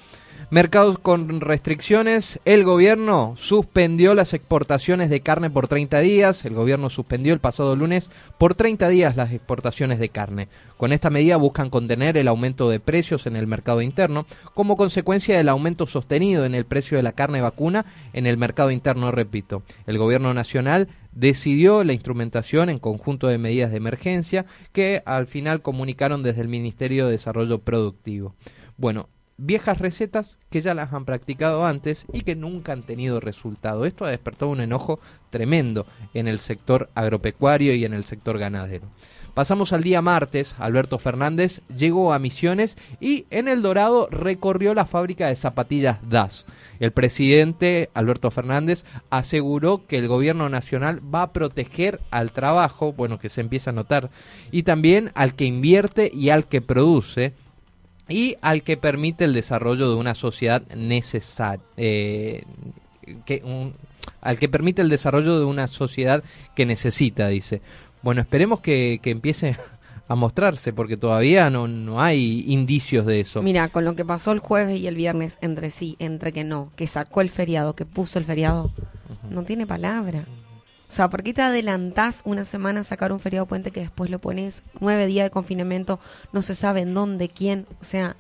Mercados 0.52 1.00
con 1.00 1.42
restricciones. 1.42 2.40
El 2.46 2.64
gobierno 2.64 3.34
suspendió 3.36 4.14
las 4.14 4.36
exportaciones 4.36 5.10
de 5.10 5.22
carne 5.22 5.50
por 5.50 5.68
30 5.68 6.00
días. 6.02 6.46
El 6.46 6.54
gobierno 6.54 6.92
suspendió 6.92 7.34
el 7.34 7.40
pasado 7.40 7.75
lunes 7.75 8.12
por 8.38 8.54
30 8.54 8.88
días 8.90 9.16
las 9.16 9.34
exportaciones 9.34 9.98
de 9.98 10.10
carne. 10.10 10.48
Con 10.78 10.94
esta 10.94 11.10
medida 11.10 11.38
buscan 11.38 11.72
contener 11.72 12.16
el 12.16 12.28
aumento 12.28 12.70
de 12.70 12.80
precios 12.80 13.25
en 13.25 13.36
el 13.36 13.48
mercado 13.48 13.82
interno 13.82 14.28
como 14.54 14.78
consecuencia 14.78 15.36
del 15.36 15.50
aumento 15.50 15.88
sostenido 15.88 16.46
en 16.46 16.54
el 16.54 16.66
precio 16.66 16.98
de 16.98 17.04
la 17.04 17.14
carne 17.14 17.42
vacuna 17.42 17.86
en 18.14 18.28
el 18.28 18.38
mercado 18.38 18.70
interno, 18.70 19.12
repito. 19.12 19.64
El 19.88 19.98
gobierno 19.98 20.32
nacional 20.36 20.90
decidió 21.12 21.84
la 21.84 21.94
instrumentación 21.94 22.70
en 22.70 22.78
conjunto 22.78 23.28
de 23.28 23.40
medidas 23.40 23.72
de 23.72 23.78
emergencia 23.78 24.46
que 24.74 25.02
al 25.08 25.25
final 25.25 25.64
comunicaron 25.64 26.22
desde 26.22 26.42
el 26.42 26.50
Ministerio 26.50 27.06
de 27.06 27.14
Desarrollo 27.14 27.60
Productivo. 27.60 28.36
Bueno, 28.78 29.10
viejas 29.38 29.80
recetas 29.80 30.38
que 30.50 30.62
ya 30.62 30.74
las 30.74 30.94
han 30.94 31.06
practicado 31.06 31.65
antes 31.65 32.06
y 32.13 32.22
que 32.22 32.36
nunca 32.36 32.72
han 32.72 32.84
tenido 32.84 33.20
resultado. 33.20 33.86
Esto 33.86 34.06
ha 34.06 34.10
despertado 34.10 34.51
un 34.51 34.62
enojo 34.62 35.00
tremendo 35.30 35.86
en 36.13 36.27
el 36.27 36.39
sector 36.39 36.89
agropecuario 36.96 37.74
y 37.74 37.86
en 37.86 37.94
el 37.94 38.06
sector 38.06 38.38
ganadero. 38.38 38.88
Pasamos 39.34 39.74
al 39.74 39.84
día 39.84 40.01
martes, 40.01 40.56
Alberto 40.60 40.98
Fernández 40.98 41.60
llegó 41.68 42.13
a 42.13 42.20
Misiones 42.20 42.77
y 43.01 43.25
en 43.32 43.50
El 43.50 43.62
Dorado 43.62 44.08
recorrió 44.10 44.74
la 44.74 44.86
fábrica 44.86 45.27
de 45.27 45.36
zapatillas 45.36 46.00
DAS. 46.10 46.46
El 46.80 46.94
presidente 46.94 47.89
Alberto 47.94 48.32
Fernández 48.32 48.86
aseguró 49.10 49.86
que 49.88 49.98
el 49.98 50.08
gobierno 50.08 50.48
nacional 50.48 51.01
va 51.13 51.24
a 51.24 51.34
proteger 51.34 52.00
al 52.12 52.32
trabajo, 52.32 52.94
bueno, 52.94 53.20
que 53.20 53.27
se 53.27 53.42
empieza 53.42 53.72
a 53.72 53.74
notar, 53.74 54.10
y 54.51 54.63
también 54.63 55.12
al 55.15 55.36
que 55.36 55.44
invierte 55.44 56.10
y 56.13 56.30
al 56.30 56.48
que 56.48 56.62
produce, 56.62 57.34
y 58.08 58.38
al 58.42 58.62
que 58.64 58.78
permite 58.78 59.24
el 59.26 59.34
desarrollo 59.34 59.90
de 59.90 59.96
una 59.96 60.14
sociedad 60.16 60.62
necesaria, 60.76 61.62
que 63.26 63.42
un- 63.44 63.74
al 64.22 64.38
que 64.40 64.50
permite 64.50 64.82
el 64.82 64.90
desarrollo 64.90 65.40
de 65.40 65.46
una 65.46 65.68
sociedad 65.68 66.24
que 66.56 66.66
necesita, 66.66 67.28
dice. 67.28 67.62
Bueno, 68.02 68.22
esperemos 68.22 68.60
que, 68.60 69.00
que 69.02 69.12
empiece 69.12 69.56
a 70.08 70.16
mostrarse, 70.16 70.74
porque 70.74 70.98
todavía 70.98 71.50
no, 71.50 71.68
no 71.68 72.02
hay 72.02 72.44
indicios 72.48 73.06
de 73.06 73.20
eso. 73.22 73.42
Mira, 73.42 73.68
con 73.70 73.86
lo 73.86 73.96
que 73.96 74.06
pasó 74.06 74.32
el 74.32 74.40
jueves 74.40 74.80
y 74.80 74.88
el 74.88 74.96
viernes 74.96 75.38
entre 75.42 75.70
sí, 75.72 75.96
entre 76.00 76.32
que 76.34 76.44
no, 76.44 76.72
que 76.76 76.86
sacó 76.88 77.22
el 77.22 77.30
feriado, 77.30 77.76
que 77.76 77.86
puso 77.86 78.20
el 78.20 78.26
feriado, 78.26 78.72
no 79.30 79.44
tiene 79.44 79.66
palabra. 79.66 80.26
O 80.89 80.94
sea, 80.96 81.10
¿por 81.10 81.24
qué 81.24 81.34
te 81.34 81.42
adelantás 81.42 82.22
una 82.25 82.46
semana 82.46 82.82
a 82.82 82.84
sacar 82.84 83.12
un 83.12 83.20
feriado 83.20 83.46
puente 83.48 83.72
que 83.72 83.82
después 83.82 84.10
lo 84.10 84.20
pones 84.20 84.63
nueve 84.80 85.08
días 85.08 85.25
de 85.25 85.32
confinamiento, 85.32 86.00
no 86.32 86.42
se 86.42 86.56
sabe 86.56 86.82
en 86.82 86.94
dónde, 86.94 87.27
quién? 87.27 87.65
O 87.82 87.84
sea, 87.84 88.15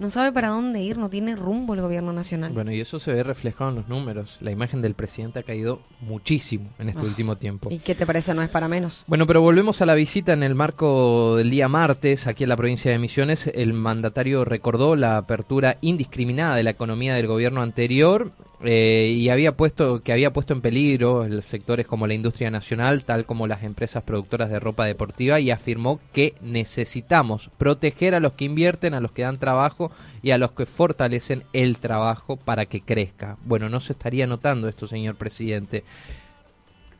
no 0.00 0.10
sabe 0.10 0.32
para 0.32 0.48
dónde 0.48 0.82
ir, 0.82 0.98
no 0.98 1.08
tiene 1.08 1.36
rumbo 1.36 1.72
el 1.74 1.80
gobierno 1.80 2.12
nacional. 2.12 2.52
Bueno, 2.52 2.72
y 2.72 2.80
eso 2.80 2.98
se 2.98 3.12
ve 3.12 3.22
reflejado 3.22 3.70
en 3.70 3.76
los 3.76 3.88
números. 3.88 4.38
La 4.40 4.50
imagen 4.50 4.82
del 4.82 4.94
presidente 4.94 5.38
ha 5.38 5.42
caído 5.44 5.80
muchísimo 6.00 6.68
en 6.80 6.88
este 6.88 7.00
Ah. 7.00 7.04
último 7.04 7.36
tiempo. 7.36 7.70
¿Y 7.70 7.78
qué 7.78 7.94
te 7.94 8.04
parece? 8.04 8.34
No 8.34 8.42
es 8.42 8.48
para 8.50 8.66
menos. 8.66 9.04
Bueno, 9.06 9.24
pero 9.26 9.40
volvemos 9.40 9.80
a 9.80 9.86
la 9.86 9.94
visita 9.94 10.32
en 10.32 10.42
el 10.42 10.56
marco 10.56 11.36
del 11.36 11.48
día 11.48 11.68
martes 11.68 12.26
aquí 12.26 12.42
en 12.42 12.48
la 12.50 12.56
provincia 12.56 12.90
de 12.90 12.98
Misiones. 12.98 13.46
El 13.46 13.72
mandatario 13.72 14.44
recordó 14.44 14.96
la 14.96 15.16
apertura 15.16 15.78
indiscriminada 15.80 16.56
de 16.56 16.64
la 16.64 16.70
economía 16.70 17.14
del 17.14 17.28
gobierno 17.28 17.62
anterior 17.62 18.32
eh, 18.64 19.14
y 19.16 19.28
había 19.28 19.56
puesto 19.56 20.02
que 20.02 20.12
había 20.12 20.32
puesto 20.32 20.52
en 20.54 20.60
peligro 20.60 21.26
sectores 21.42 21.86
como 21.86 22.06
la 22.06 22.14
industria 22.14 22.50
nacional, 22.50 23.04
tal 23.04 23.26
como 23.26 23.46
las 23.46 23.62
empresas 23.62 24.02
productoras 24.02 24.50
de 24.50 24.58
ropa 24.60 24.86
deportiva 24.86 25.38
y 25.40 25.50
afirmó 25.50 26.00
que 26.12 26.34
necesitamos 26.40 27.50
proteger 27.58 28.14
a 28.14 28.20
los 28.20 28.32
que 28.32 28.44
invierten, 28.46 28.94
a 28.94 29.00
los 29.00 29.12
que 29.12 29.22
dan 29.22 29.38
trabajo 29.38 29.92
y 30.22 30.30
a 30.30 30.38
los 30.38 30.52
que 30.52 30.66
fortalecen 30.66 31.44
el 31.52 31.78
trabajo 31.78 32.36
para 32.36 32.66
que 32.66 32.80
crezca. 32.80 33.36
Bueno, 33.44 33.68
no 33.68 33.80
se 33.80 33.92
estaría 33.92 34.26
notando 34.26 34.68
esto, 34.68 34.86
señor 34.86 35.16
presidente. 35.16 35.84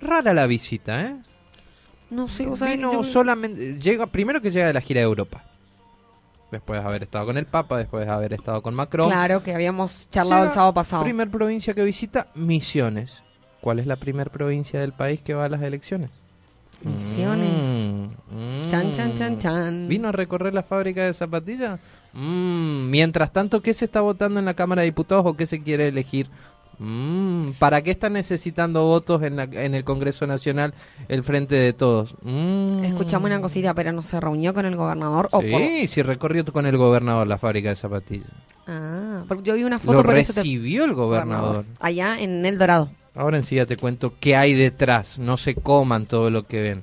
Rara 0.01 0.35
la 0.35 0.47
visita, 0.47 1.07
¿eh? 1.07 1.17
No 2.11 2.29
sé, 2.29 2.45
que 2.45 2.77
Vino 2.77 2.93
yo- 2.93 3.05
solamente 3.05 3.79
llega 3.79 4.07
primero 4.07 4.41
que 4.41 4.51
llega 4.51 4.67
de 4.67 4.73
la 4.75 4.81
gira 4.81 5.01
de 5.01 5.07
Europa 5.07 5.45
después 6.55 6.81
de 6.83 6.89
haber 6.89 7.03
estado 7.03 7.27
con 7.27 7.37
el 7.37 7.47
Papa 7.47 7.79
después 7.79 8.07
de 8.07 8.13
haber 8.13 8.33
estado 8.33 8.63
con 8.63 8.75
Macron 8.75 9.11
Claro, 9.11 9.43
que 9.43 9.55
habíamos 9.55 10.09
charlado 10.11 10.45
el 10.45 10.51
sábado 10.51 10.73
pasado. 10.75 11.03
primer 11.05 11.31
provincia 11.31 11.75
que 11.75 11.85
visita 11.85 12.29
Misiones 12.35 13.23
¿cuál 13.61 13.79
es 13.79 13.87
la 13.87 13.97
primer 13.97 14.31
provincia 14.31 14.81
del 14.81 14.93
país 14.93 15.21
que 15.21 15.35
va 15.35 15.45
a 15.45 15.49
las 15.49 15.63
elecciones? 15.63 16.23
Misiones. 16.83 17.91
Mm, 18.31 18.67
Chan, 18.67 18.93
chan, 18.93 19.15
chan, 19.15 19.39
chan. 19.39 19.89
¿Vino 19.89 20.09
a 20.09 20.13
recorrer 20.13 20.53
la 20.53 20.63
fábrica 20.63 21.03
de 21.05 21.15
zapatillas? 21.15 21.81
Mm, 22.13 22.91
mientras 22.91 23.33
tanto, 23.33 23.63
¿qué 23.63 23.73
se 23.75 23.87
está 23.87 24.01
votando 24.01 24.39
en 24.39 24.45
la 24.47 24.55
Cámara 24.55 24.83
de 24.83 24.87
Diputados 24.87 25.25
o 25.27 25.35
qué 25.35 25.47
se 25.47 25.63
quiere 25.63 25.89
elegir? 25.89 26.29
Mm, 26.85 27.53
¿Para 27.59 27.83
qué 27.83 27.93
están 27.93 28.13
necesitando 28.13 28.85
votos 28.85 29.23
en, 29.23 29.37
la- 29.37 29.45
en 29.45 29.75
el 29.75 29.85
Congreso 29.85 30.27
Nacional 30.27 30.75
el 31.09 31.25
Frente 31.25 31.55
de 31.55 31.73
Todos? 31.73 32.15
Mm. 32.23 32.85
Escuchamos 32.85 33.27
una 33.27 33.41
cosita, 33.41 33.73
pero 33.75 33.91
no 33.93 34.03
se 34.03 34.21
reunió 34.21 34.53
con 34.53 34.67
el 34.67 34.77
gobernador. 34.77 35.29
o 35.33 35.41
por- 35.41 35.43
Sí, 35.43 35.89
sí 35.89 36.03
recorrió 36.03 36.45
con 36.45 36.67
el 36.67 36.77
gobernador 36.77 37.27
la 37.27 37.39
fábrica 37.39 37.71
de 37.71 37.77
zapatillas. 37.77 38.29
Ah, 38.67 39.25
porque 39.29 39.45
yo 39.45 39.55
vi 39.55 39.65
una 39.65 39.79
foto 39.79 39.95
Lo 39.95 40.03
por 40.05 40.17
eso 40.17 40.33
te- 40.35 40.41
recibió 40.41 40.85
el 40.85 40.93
gobernador. 40.95 41.65
Allá 41.81 42.19
en 42.21 42.45
El 42.45 42.59
Dorado. 42.59 42.91
Ahora 43.15 43.37
enseguida 43.37 43.65
te 43.67 43.77
cuento 43.77 44.15
qué 44.21 44.37
hay 44.37 44.55
detrás. 44.55 45.19
No 45.19 45.37
se 45.37 45.55
coman 45.55 46.07
todo 46.07 46.31
lo 46.31 46.47
que 46.47 46.61
ven. 46.61 46.83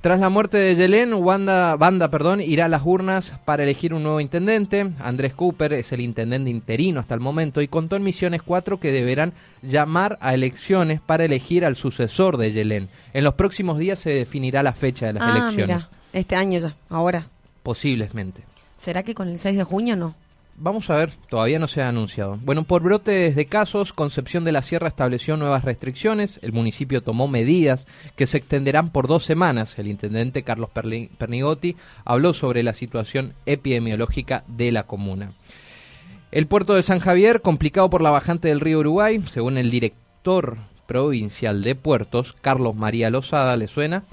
Tras 0.00 0.18
la 0.18 0.30
muerte 0.30 0.56
de 0.56 0.76
Yelén, 0.76 1.12
Wanda, 1.12 1.76
Banda 1.76 2.10
perdón, 2.10 2.40
irá 2.40 2.64
a 2.64 2.68
las 2.68 2.80
urnas 2.86 3.34
para 3.44 3.64
elegir 3.64 3.92
un 3.92 4.02
nuevo 4.02 4.18
intendente. 4.18 4.92
Andrés 4.98 5.34
Cooper 5.34 5.74
es 5.74 5.92
el 5.92 6.00
intendente 6.00 6.48
interino 6.48 7.00
hasta 7.00 7.12
el 7.12 7.20
momento 7.20 7.60
y 7.60 7.68
contó 7.68 7.96
en 7.96 8.02
Misiones 8.02 8.42
4 8.42 8.80
que 8.80 8.92
deberán 8.92 9.34
llamar 9.60 10.16
a 10.22 10.32
elecciones 10.32 11.02
para 11.02 11.26
elegir 11.26 11.66
al 11.66 11.76
sucesor 11.76 12.38
de 12.38 12.50
Yelén. 12.50 12.88
En 13.12 13.24
los 13.24 13.34
próximos 13.34 13.78
días 13.78 13.98
se 13.98 14.08
definirá 14.08 14.62
la 14.62 14.72
fecha 14.72 15.04
de 15.04 15.12
las 15.12 15.22
ah, 15.22 15.36
elecciones. 15.36 15.76
mira, 15.76 15.88
este 16.14 16.34
año 16.34 16.60
ya, 16.60 16.74
ahora. 16.88 17.26
Posiblemente. 17.62 18.42
¿Será 18.80 19.02
que 19.02 19.14
con 19.14 19.28
el 19.28 19.38
6 19.38 19.58
de 19.58 19.64
junio 19.64 19.96
no? 19.96 20.14
Vamos 20.62 20.90
a 20.90 20.96
ver, 20.96 21.14
todavía 21.30 21.58
no 21.58 21.68
se 21.68 21.80
ha 21.80 21.88
anunciado. 21.88 22.38
Bueno, 22.42 22.64
por 22.64 22.82
brotes 22.82 23.34
de 23.34 23.46
casos, 23.46 23.94
Concepción 23.94 24.44
de 24.44 24.52
la 24.52 24.60
Sierra 24.60 24.88
estableció 24.88 25.38
nuevas 25.38 25.64
restricciones. 25.64 26.38
El 26.42 26.52
municipio 26.52 27.02
tomó 27.02 27.28
medidas 27.28 27.86
que 28.14 28.26
se 28.26 28.36
extenderán 28.36 28.90
por 28.90 29.08
dos 29.08 29.24
semanas. 29.24 29.78
El 29.78 29.88
intendente 29.88 30.42
Carlos 30.42 30.68
Pernigotti 30.68 31.76
habló 32.04 32.34
sobre 32.34 32.62
la 32.62 32.74
situación 32.74 33.32
epidemiológica 33.46 34.44
de 34.48 34.70
la 34.70 34.82
comuna. 34.82 35.32
El 36.30 36.46
puerto 36.46 36.74
de 36.74 36.82
San 36.82 36.98
Javier, 36.98 37.40
complicado 37.40 37.88
por 37.88 38.02
la 38.02 38.10
bajante 38.10 38.48
del 38.48 38.60
río 38.60 38.80
Uruguay, 38.80 39.22
según 39.28 39.56
el 39.56 39.70
director 39.70 40.58
provincial 40.86 41.62
de 41.62 41.74
puertos, 41.74 42.36
Carlos 42.42 42.76
María 42.76 43.08
Lozada, 43.08 43.56
¿le 43.56 43.66
suena? 43.66 44.04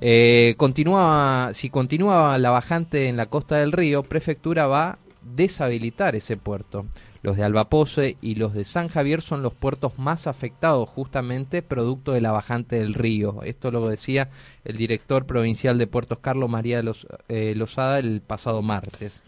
Eh, 0.00 0.54
continúa, 0.56 1.50
si 1.52 1.68
continúa 1.68 2.38
la 2.38 2.50
bajante 2.50 3.08
en 3.08 3.16
la 3.16 3.26
costa 3.26 3.56
del 3.56 3.72
río, 3.72 4.04
Prefectura 4.04 4.68
va 4.68 4.98
deshabilitar 5.34 6.14
ese 6.14 6.36
puerto. 6.36 6.86
Los 7.22 7.36
de 7.36 7.42
Albapose 7.44 8.16
y 8.20 8.36
los 8.36 8.54
de 8.54 8.64
San 8.64 8.88
Javier 8.88 9.20
son 9.20 9.42
los 9.42 9.52
puertos 9.52 9.98
más 9.98 10.26
afectados 10.26 10.88
justamente 10.88 11.62
producto 11.62 12.12
de 12.12 12.20
la 12.20 12.30
bajante 12.30 12.78
del 12.78 12.94
río. 12.94 13.42
Esto 13.42 13.70
lo 13.70 13.88
decía 13.88 14.28
el 14.64 14.76
director 14.76 15.26
provincial 15.26 15.76
de 15.78 15.86
puertos 15.88 16.18
Carlos 16.20 16.48
María 16.48 16.82
Los- 16.82 17.06
eh, 17.28 17.54
el 17.98 18.20
pasado 18.20 18.62
martes. 18.62 19.22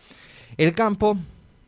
El 0.56 0.74
campo 0.74 1.16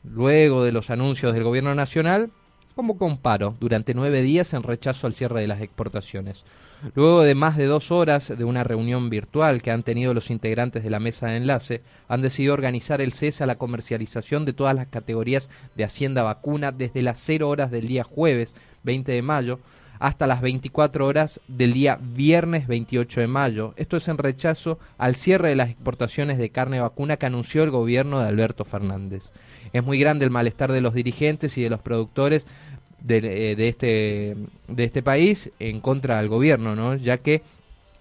luego 0.05 0.65
de 0.65 0.73
los 0.73 0.91
anuncios 0.91 1.35
del 1.35 1.45
gobierno 1.45 1.75
nacional, 1.75 2.31
convocó 2.75 3.07
un 3.07 3.19
paro 3.19 3.57
durante 3.61 3.95
nueve 3.95 4.23
días 4.23 4.55
en 4.55 4.63
rechazo 4.63 5.07
al 5.07 5.15
cierre 5.15 5.41
de 5.41 5.49
las 5.49 5.61
exportaciones. 5.61 6.45
Luego 6.95 7.23
de 7.23 7.35
más 7.35 7.57
de 7.57 7.67
dos 7.67 7.91
horas 7.91 8.33
de 8.37 8.45
una 8.45 8.65
reunión 8.65 9.11
virtual 9.11 9.61
que 9.61 9.71
han 9.71 9.83
tenido 9.83 10.15
los 10.15 10.31
integrantes 10.31 10.83
de 10.83 10.91
la 10.91 11.01
mesa 11.01 11.29
de 11.29 11.37
enlace, 11.37 11.83
han 12.09 12.23
decidido 12.23 12.55
organizar 12.55 13.01
el 13.01 13.13
cese 13.13 13.45
a 13.45 13.47
la 13.47 13.59
comercialización 13.59 14.45
de 14.45 14.53
todas 14.53 14.75
las 14.75 14.87
categorías 14.87 15.51
de 15.77 15.85
Hacienda 15.85 16.23
Vacuna 16.23 16.73
desde 16.73 17.03
las 17.03 17.19
0 17.21 17.49
horas 17.49 17.71
del 17.71 17.87
día 17.87 18.05
jueves 18.05 18.55
20 18.83 19.13
de 19.13 19.23
mayo 19.23 19.61
hasta 20.01 20.27
las 20.27 20.41
24 20.41 21.07
horas 21.07 21.41
del 21.47 21.75
día 21.75 21.99
viernes 22.01 22.67
28 22.67 23.21
de 23.21 23.27
mayo. 23.27 23.75
Esto 23.77 23.99
es 23.99 24.09
en 24.09 24.17
rechazo 24.17 24.79
al 24.97 25.15
cierre 25.15 25.51
de 25.51 25.57
las 25.57 25.69
exportaciones 25.69 26.39
de 26.39 26.51
carne 26.51 26.81
vacuna 26.81 27.19
que 27.19 27.27
anunció 27.27 27.63
el 27.63 27.71
gobierno 27.71 28.19
de 28.19 28.27
Alberto 28.27 28.65
Fernández. 28.65 29.31
Es 29.75 29.85
muy 29.85 30.01
grande 30.01 30.25
el 30.25 30.31
malestar 30.31 30.73
de 30.73 30.81
los 30.81 30.95
dirigentes 30.95 31.57
y 31.59 31.63
de 31.63 31.71
los 31.71 31.81
productores 31.81 32.47
de, 33.03 33.17
eh, 33.19 33.57
de 33.57 33.69
este, 33.69 34.37
de 34.69 34.85
este 34.85 35.03
país 35.03 35.51
en 35.59 35.81
contra 35.81 36.19
del 36.19 36.29
gobierno, 36.29 36.75
¿no? 36.77 36.97
ya 36.97 37.19
que 37.19 37.43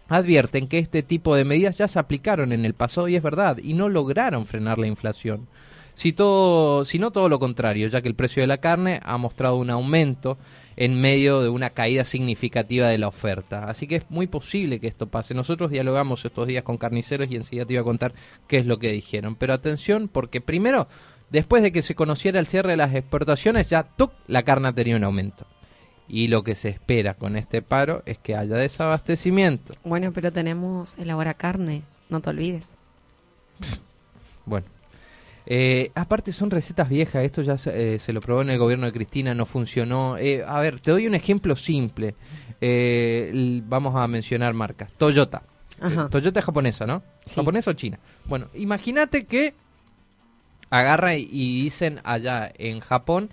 advierten 0.10 0.68
que 0.68 0.79
este 0.79 1.03
tipo 1.03 1.36
de 1.36 1.46
medidas 1.46 1.77
ya 1.77 1.88
se 1.88 2.00
aplicaron 2.00 2.51
en 2.51 2.65
el 2.65 2.74
pasado 2.74 3.08
y 3.08 3.15
es 3.15 3.24
verdad, 3.24 3.58
y 3.63 3.74
no 3.74 3.89
lograron 3.89 4.46
frenar 4.46 4.77
la 4.77 4.88
inflación. 4.88 5.48
Si, 5.94 6.13
todo, 6.13 6.86
si 6.86 6.98
no 6.98 7.12
todo 7.12 7.27
lo 7.27 7.39
contrario, 7.39 7.89
ya 7.89 8.01
que 8.01 8.08
el 8.08 8.15
precio 8.15 8.41
de 8.41 8.48
la 8.48 8.60
carne 8.60 9.01
ha 9.03 9.18
mostrado 9.18 9.58
un 9.58 9.70
aumento 9.70 10.38
en 10.77 11.00
medio 11.00 11.41
de 11.41 11.50
una 11.50 11.72
caída 11.72 12.06
significativa 12.06 12.88
de 12.88 12.98
la 12.98 13.10
oferta. 13.10 13.65
Así 13.65 13.86
que 13.86 13.98
es 13.98 14.10
muy 14.10 14.25
posible 14.25 14.79
que 14.79 14.88
esto 14.88 15.08
pase. 15.08 15.34
Nosotros 15.34 15.72
dialogamos 15.72 16.24
estos 16.24 16.48
días 16.48 16.63
con 16.63 16.77
carniceros 16.77 17.27
y 17.29 17.36
enseguida 17.36 17.65
te 17.65 17.74
iba 17.74 17.82
a 17.82 17.84
contar 17.84 18.13
qué 18.48 18.60
es 18.60 18.65
lo 18.65 18.79
que 18.79 18.94
dijeron. 18.94 19.36
Pero 19.36 19.51
atención, 19.51 20.08
porque 20.08 20.39
primero, 20.39 20.88
después 21.29 21.63
de 21.63 21.71
que 21.71 21.81
se 21.81 21.95
conociera 21.95 22.39
el 22.39 22.48
cierre 22.48 22.71
de 22.71 22.77
las 22.77 22.93
exportaciones, 22.93 23.69
ya 23.69 23.83
¡tuc! 23.83 24.12
la 24.27 24.43
carne 24.43 24.74
tenido 24.74 24.98
un 24.98 25.03
aumento. 25.03 25.45
Y 26.07 26.27
lo 26.27 26.43
que 26.43 26.55
se 26.55 26.69
espera 26.69 27.13
con 27.13 27.38
este 27.38 27.62
paro 27.62 28.01
es 28.05 28.17
que 28.17 28.36
haya 28.36 28.55
desabastecimiento. 28.55 29.74
Bueno, 29.83 30.12
pero 30.12 30.33
tenemos 30.33 30.98
el 30.98 31.12
ahora 31.12 31.36
carne, 31.36 31.83
no 32.09 32.19
te 32.21 32.29
olvides. 32.29 32.65
Bueno. 34.45 34.65
Eh, 35.45 35.91
aparte 35.93 36.33
son 36.33 36.50
recetas 36.50 36.89
viejas, 36.89 37.24
esto 37.24 37.43
ya 37.43 37.57
se, 37.59 37.95
eh, 37.95 38.00
se 38.00 38.13
lo 38.13 38.19
probó 38.19 38.41
en 38.41 38.50
el 38.50 38.57
gobierno 38.57 38.88
de 38.88 38.91
Cristina, 38.91 39.36
no 39.36 39.45
funcionó. 39.45 40.17
Eh, 40.17 40.43
a 40.48 40.59
ver, 40.59 40.79
te 40.79 40.89
doy 40.89 41.05
un 41.05 41.13
ejemplo 41.13 41.55
simple. 41.55 42.15
Vamos 43.67 43.95
a 43.95 44.07
mencionar 44.07 44.55
marcas. 44.55 44.91
Toyota. 44.98 45.43
Ajá. 45.79 46.09
Toyota 46.09 46.39
es 46.39 46.45
japonesa, 46.45 46.88
¿no? 46.88 47.03
Sí. 47.25 47.36
¿Japonesa 47.36 47.69
o 47.71 47.74
china? 47.74 48.00
Bueno, 48.25 48.48
imagínate 48.55 49.25
que 49.25 49.53
agarra 50.70 51.16
y- 51.16 51.28
y 51.32 51.64
dicen 51.64 52.00
allá 52.04 52.52
en 52.58 52.80
Japón, 52.80 53.30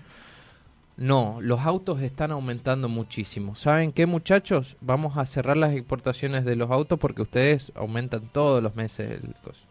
no, 0.97 1.39
los 1.43 1.61
autos 1.61 2.01
están 2.01 2.31
aumentando 2.33 2.89
muchísimo. 2.89 3.55
¿Saben 3.55 3.93
qué, 3.93 4.07
muchachos? 4.07 4.77
Vamos 4.81 5.19
a 5.19 5.27
cerrar 5.27 5.59
las 5.59 5.75
exportaciones 5.75 6.45
de 6.47 6.57
los 6.57 6.71
autos 6.71 6.99
porque 6.99 7.21
ustedes 7.23 7.71
aumentan 7.75 8.23
todos 8.33 8.63
los 8.63 8.75
meses 8.77 9.11
el 9.23 9.35
costo. 9.45 9.67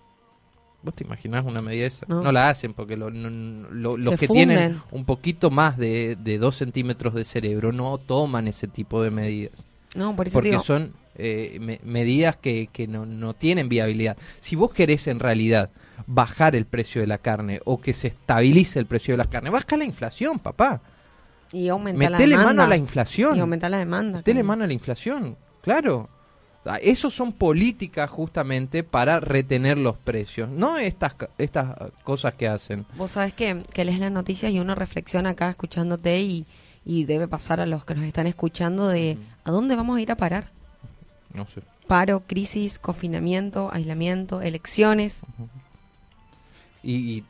¿Vos 0.83 0.93
te 0.93 1.03
imaginás 1.03 1.43
una 1.43 1.63
medida 1.63 1.87
esa? 1.87 2.05
No, 2.07 2.21
No. 2.21 2.31
la 2.31 2.49
hacen 2.49 2.75
porque 2.75 2.95
lo- 2.95 3.09
no- 3.09 3.67
lo- 3.71 3.97
los 3.97 4.09
Se 4.11 4.17
que 4.19 4.27
tienen 4.27 4.79
un 4.91 5.03
poquito 5.05 5.49
más 5.49 5.77
de, 5.79 6.15
de 6.15 6.37
dos 6.37 6.57
centímetros 6.57 7.15
de 7.15 7.23
cerebro 7.23 7.71
no 7.71 7.97
toman 7.97 8.47
ese 8.47 8.67
tipo 8.67 9.01
de 9.01 9.09
medidas 9.09 9.65
No, 9.95 10.15
por 10.15 10.27
eso 10.27 10.35
porque 10.35 10.49
digo, 10.51 10.61
son 10.61 10.93
eh, 11.15 11.57
me- 11.59 11.79
medidas 11.83 12.35
que, 12.37 12.67
que 12.71 12.85
no, 12.87 13.07
no 13.07 13.33
tienen 13.33 13.67
viabilidad. 13.67 14.15
Si 14.41 14.55
vos 14.55 14.71
querés 14.73 15.07
en 15.07 15.19
realidad 15.19 15.71
bajar 16.07 16.55
el 16.55 16.65
precio 16.65 17.01
de 17.01 17.07
la 17.07 17.17
carne 17.17 17.61
o 17.65 17.79
que 17.81 17.93
se 17.93 18.07
estabilice 18.07 18.79
el 18.79 18.85
precio 18.85 19.13
de 19.13 19.17
la 19.19 19.25
carne, 19.29 19.49
baja 19.49 19.77
la 19.77 19.83
inflación, 19.85 20.39
papá. 20.39 20.81
y 21.51 21.67
aumenta 21.69 22.09
la 22.09 22.17
Metele 22.17 22.31
demanda. 22.31 22.49
mano 22.53 22.63
a 22.63 22.67
la 22.67 22.75
inflación. 22.77 23.37
Y 23.37 23.39
aumenta 23.39 23.69
la 23.69 23.77
demanda. 23.77 24.17
Metele 24.19 24.35
claro. 24.39 24.47
mano 24.47 24.63
a 24.63 24.67
la 24.67 24.73
inflación, 24.73 25.37
claro. 25.61 26.09
Ah, 26.67 26.79
Eso 26.81 27.11
son 27.11 27.31
políticas 27.31 28.09
justamente 28.09 28.83
para 28.83 29.19
retener 29.19 29.77
los 29.77 29.97
precios, 29.97 30.49
no 30.49 30.77
estas, 30.77 31.15
estas 31.37 31.75
cosas 32.03 32.33
que 32.33 32.47
hacen. 32.47 32.87
Vos 32.97 33.11
sabés 33.11 33.33
que, 33.33 33.61
que 33.71 33.85
lees 33.85 33.99
las 33.99 34.11
noticias 34.11 34.51
y 34.51 34.59
uno 34.59 34.73
reflexiona 34.73 35.29
acá 35.31 35.51
escuchándote 35.51 36.21
y, 36.21 36.47
y 36.83 37.05
debe 37.05 37.27
pasar 37.27 37.59
a 37.59 37.67
los 37.67 37.85
que 37.85 37.93
nos 37.93 38.03
están 38.05 38.25
escuchando 38.25 38.87
de 38.87 39.19
¿a 39.43 39.51
dónde 39.51 39.75
vamos 39.75 39.97
a 39.97 40.01
ir 40.01 40.11
a 40.11 40.17
parar? 40.17 40.49
No 41.35 41.45
sé. 41.45 41.61
Paro, 41.87 42.23
crisis, 42.25 42.79
confinamiento, 42.79 43.69
aislamiento, 43.71 44.41
elecciones. 44.41 45.21
Y, 46.85 46.93
y 47.17 47.23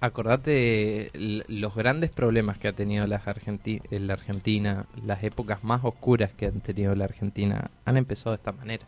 acordate 0.00 1.10
los 1.48 1.74
grandes 1.74 2.10
problemas 2.10 2.58
que 2.58 2.68
ha 2.68 2.72
tenido 2.72 3.06
las 3.06 3.24
Argenti- 3.26 3.82
en 3.90 4.06
la 4.06 4.12
Argentina, 4.12 4.86
las 5.04 5.24
épocas 5.24 5.64
más 5.64 5.80
oscuras 5.82 6.30
que 6.36 6.46
han 6.46 6.60
tenido 6.60 6.94
la 6.94 7.04
Argentina, 7.06 7.70
han 7.84 7.96
empezado 7.96 8.30
de 8.30 8.36
esta 8.36 8.52
manera. 8.52 8.84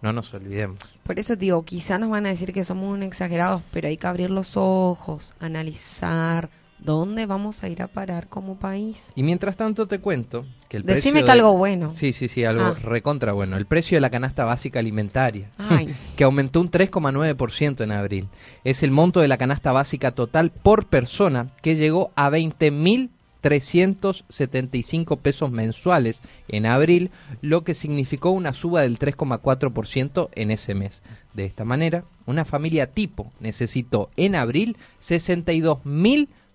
No 0.00 0.12
nos 0.12 0.32
olvidemos. 0.32 0.78
Por 1.02 1.18
eso 1.18 1.36
digo, 1.36 1.64
quizá 1.64 1.98
nos 1.98 2.10
van 2.10 2.26
a 2.26 2.30
decir 2.30 2.52
que 2.52 2.64
somos 2.64 2.92
un 2.92 3.02
exagerados, 3.02 3.62
pero 3.72 3.88
hay 3.88 3.96
que 3.96 4.06
abrir 4.06 4.30
los 4.30 4.56
ojos, 4.56 5.34
analizar 5.40 6.48
dónde 6.80 7.26
vamos 7.26 7.62
a 7.62 7.68
ir 7.68 7.82
a 7.82 7.88
parar 7.88 8.28
como 8.28 8.58
país. 8.58 9.12
Y 9.14 9.22
mientras 9.22 9.56
tanto 9.56 9.86
te 9.86 9.98
cuento 9.98 10.46
que 10.68 10.78
el 10.78 10.82
Decime 10.84 11.20
precio 11.20 11.22
que 11.26 11.26
de- 11.26 11.32
algo 11.32 11.56
bueno. 11.58 11.90
Sí, 11.90 12.12
sí, 12.12 12.28
sí, 12.28 12.44
algo 12.44 12.64
Ah. 12.64 12.74
recontra 12.82 13.32
bueno. 13.32 13.56
El 13.56 13.66
precio 13.66 13.96
de 13.96 14.00
la 14.00 14.10
canasta 14.10 14.44
básica 14.44 14.78
alimentaria. 14.78 15.50
Ay, 15.58 15.88
que 16.16 16.24
aumentó 16.24 16.60
un 16.60 16.70
3,9% 16.70 17.84
en 17.84 17.92
abril. 17.92 18.28
Es 18.64 18.82
el 18.82 18.90
monto 18.90 19.20
de 19.20 19.28
la 19.28 19.36
canasta 19.38 19.72
básica 19.72 20.12
total 20.12 20.50
por 20.50 20.86
persona 20.86 21.50
que 21.62 21.76
llegó 21.76 22.10
a 22.16 22.30
20.375 22.30 25.18
pesos 25.18 25.50
mensuales 25.50 26.22
en 26.48 26.66
abril, 26.66 27.10
lo 27.40 27.64
que 27.64 27.74
significó 27.74 28.30
una 28.30 28.52
suba 28.52 28.82
del 28.82 28.98
3,4% 28.98 30.28
en 30.34 30.50
ese 30.50 30.74
mes. 30.74 31.02
De 31.34 31.44
esta 31.44 31.64
manera, 31.64 32.04
una 32.26 32.44
familia 32.44 32.90
tipo 32.92 33.30
necesitó 33.40 34.10
en 34.16 34.34
abril 34.34 34.76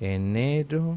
Enero, 0.00 0.96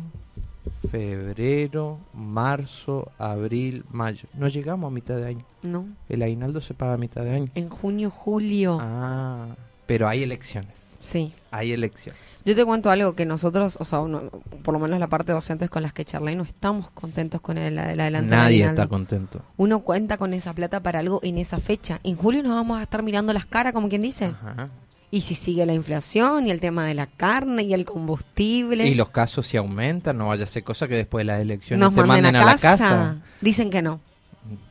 febrero, 0.88 2.00
marzo, 2.14 3.12
abril, 3.18 3.84
mayo. 3.92 4.28
No 4.34 4.48
llegamos 4.48 4.88
a 4.90 4.92
mitad 4.94 5.16
de 5.18 5.26
año. 5.28 5.46
No. 5.64 5.86
El 6.10 6.22
aguinaldo 6.24 6.62
se 6.62 6.74
paga 6.74 6.94
a 6.94 6.98
mitad 6.98 7.24
de 7.24 7.32
año. 7.32 7.52
En 7.56 7.70
junio, 7.70 8.10
julio. 8.10 8.78
Ah, 8.82 9.56
pero 9.86 10.08
hay 10.08 10.24
elecciones. 10.24 10.98
Sí. 11.00 11.34
Hay 11.52 11.72
elecciones. 11.72 12.20
Yo 12.46 12.56
te 12.56 12.66
cuento 12.66 12.90
algo 12.90 13.14
que 13.14 13.26
nosotros, 13.26 13.78
o 13.80 13.86
sea, 13.86 14.00
uno- 14.00 14.30
por 14.64 14.74
lo 14.74 14.80
menos 14.80 15.00
la 15.00 15.08
parte 15.08 15.28
de 15.28 15.34
docentes 15.36 15.70
con 15.70 15.84
las 15.84 15.94
que 15.94 16.04
charlé, 16.06 16.36
no 16.36 16.44
estamos 16.44 16.90
contentos 16.92 17.42
con 17.42 17.58
el, 17.60 17.74
el 17.78 18.00
adelanto. 18.00 18.34
Nadie 18.36 18.58
aguinaldo. 18.64 18.82
está 18.82 18.90
contento. 18.90 19.42
Uno 19.58 19.82
cuenta 19.82 20.18
con 20.18 20.34
esa 20.34 20.54
plata 20.54 20.80
para 20.82 21.00
algo 21.00 21.20
en 21.24 21.38
esa 21.38 21.60
fecha. 21.60 22.00
En 22.04 22.16
julio 22.16 22.42
nos 22.42 22.54
vamos 22.54 22.80
a 22.80 22.84
estar 22.84 23.04
mirando 23.04 23.34
las 23.34 23.46
caras, 23.46 23.74
como 23.74 23.88
quien 23.90 24.02
dice. 24.02 24.26
Ajá. 24.26 24.70
Y 25.16 25.22
si 25.22 25.34
sigue 25.34 25.66
la 25.66 25.74
inflación 25.74 26.46
y 26.48 26.52
el 26.52 26.60
tema 26.60 26.86
de 26.86 26.94
la 26.94 27.08
carne 27.08 27.64
y 27.64 27.74
el 27.74 27.86
combustible, 27.86 28.86
Y 28.88 28.96
los 28.96 29.10
casos 29.12 29.48
si 29.48 29.56
aumentan, 29.56 30.18
no 30.18 30.28
vaya 30.28 30.44
a 30.44 30.48
ser 30.48 30.64
cosa 30.66 30.88
que 30.90 30.96
después 30.96 31.22
de 31.22 31.32
las 31.32 31.42
elecciones 31.42 31.80
nos 31.80 31.94
te 31.96 32.02
manden 32.04 32.24
manden 32.24 32.36
a, 32.36 32.52
a, 32.52 32.56
casa. 32.58 32.68
la 32.68 32.78
casa. 32.78 33.18
Dicen 33.40 33.70
que 33.70 33.82
no. 33.82 34.02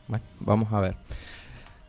Bueno, 0.07 0.23
vamos 0.39 0.71
a 0.71 0.79
ver. 0.81 0.95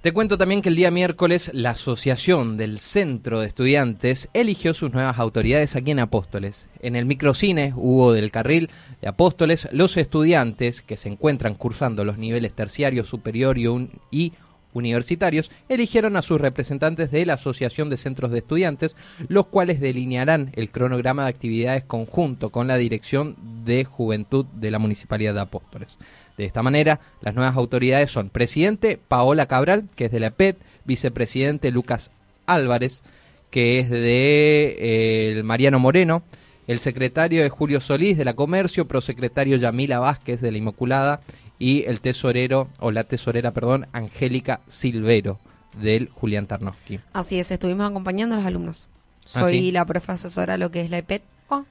Te 0.00 0.12
cuento 0.12 0.38
también 0.38 0.62
que 0.62 0.68
el 0.68 0.76
día 0.76 0.90
miércoles 0.90 1.50
la 1.52 1.70
Asociación 1.70 2.56
del 2.56 2.78
Centro 2.78 3.40
de 3.40 3.48
Estudiantes 3.48 4.28
eligió 4.34 4.72
sus 4.72 4.92
nuevas 4.92 5.18
autoridades 5.18 5.74
aquí 5.76 5.90
en 5.90 5.98
Apóstoles. 5.98 6.68
En 6.80 6.94
el 6.96 7.06
microcine 7.06 7.72
Hugo 7.76 8.12
del 8.12 8.30
Carril 8.30 8.70
de 9.02 9.08
Apóstoles, 9.08 9.68
los 9.72 9.96
estudiantes 9.96 10.80
que 10.80 10.96
se 10.96 11.08
encuentran 11.08 11.54
cursando 11.56 12.04
los 12.04 12.18
niveles 12.18 12.52
terciario, 12.54 13.02
superior 13.04 13.58
y, 13.58 13.66
un- 13.66 13.90
y 14.10 14.32
universitarios 14.76 15.50
eligieron 15.68 16.16
a 16.16 16.22
sus 16.22 16.40
representantes 16.40 17.10
de 17.10 17.26
la 17.26 17.34
Asociación 17.34 17.90
de 17.90 17.96
Centros 17.96 18.30
de 18.30 18.38
Estudiantes, 18.38 18.96
los 19.28 19.46
cuales 19.46 19.80
delinearán 19.80 20.52
el 20.54 20.70
cronograma 20.70 21.24
de 21.24 21.30
actividades 21.30 21.84
conjunto 21.84 22.50
con 22.50 22.66
la 22.66 22.76
Dirección 22.76 23.36
de 23.64 23.84
Juventud 23.84 24.46
de 24.54 24.70
la 24.70 24.78
Municipalidad 24.78 25.34
de 25.34 25.40
Apóstoles. 25.40 25.98
De 26.36 26.44
esta 26.44 26.62
manera, 26.62 27.00
las 27.20 27.34
nuevas 27.34 27.56
autoridades 27.56 28.10
son 28.10 28.28
presidente 28.28 28.98
Paola 29.08 29.46
Cabral, 29.46 29.88
que 29.96 30.06
es 30.06 30.12
de 30.12 30.20
la 30.20 30.28
EPET, 30.28 30.58
vicepresidente 30.84 31.70
Lucas 31.70 32.12
Álvarez, 32.46 33.02
que 33.50 33.78
es 33.78 33.90
de 33.90 34.76
eh, 34.78 35.32
el 35.32 35.44
Mariano 35.44 35.78
Moreno, 35.78 36.22
el 36.66 36.80
secretario 36.80 37.44
es 37.44 37.52
Julio 37.52 37.80
Solís 37.80 38.18
de 38.18 38.24
la 38.24 38.34
Comercio, 38.34 38.88
prosecretario 38.88 39.56
Yamila 39.56 40.00
Vázquez 40.00 40.40
de 40.40 40.50
la 40.50 40.58
Inmaculada 40.58 41.20
y 41.58 41.84
el 41.84 42.00
tesorero, 42.00 42.68
o 42.78 42.90
la 42.90 43.04
tesorera, 43.04 43.50
perdón, 43.52 43.86
Angélica 43.92 44.60
Silvero 44.66 45.38
del 45.80 46.08
Julián 46.10 46.46
Tarnowski. 46.46 47.00
Así 47.12 47.38
es, 47.38 47.50
estuvimos 47.50 47.88
acompañando 47.90 48.34
a 48.34 48.38
los 48.38 48.46
alumnos. 48.46 48.88
¿Ah, 49.34 49.40
Soy 49.40 49.52
sí? 49.58 49.72
la 49.72 49.84
profesora 49.84 50.52
de 50.54 50.58
lo 50.58 50.70
que 50.70 50.80
es 50.82 50.90
la 50.90 50.98
EPET. 50.98 51.22
Ah, 51.50 51.64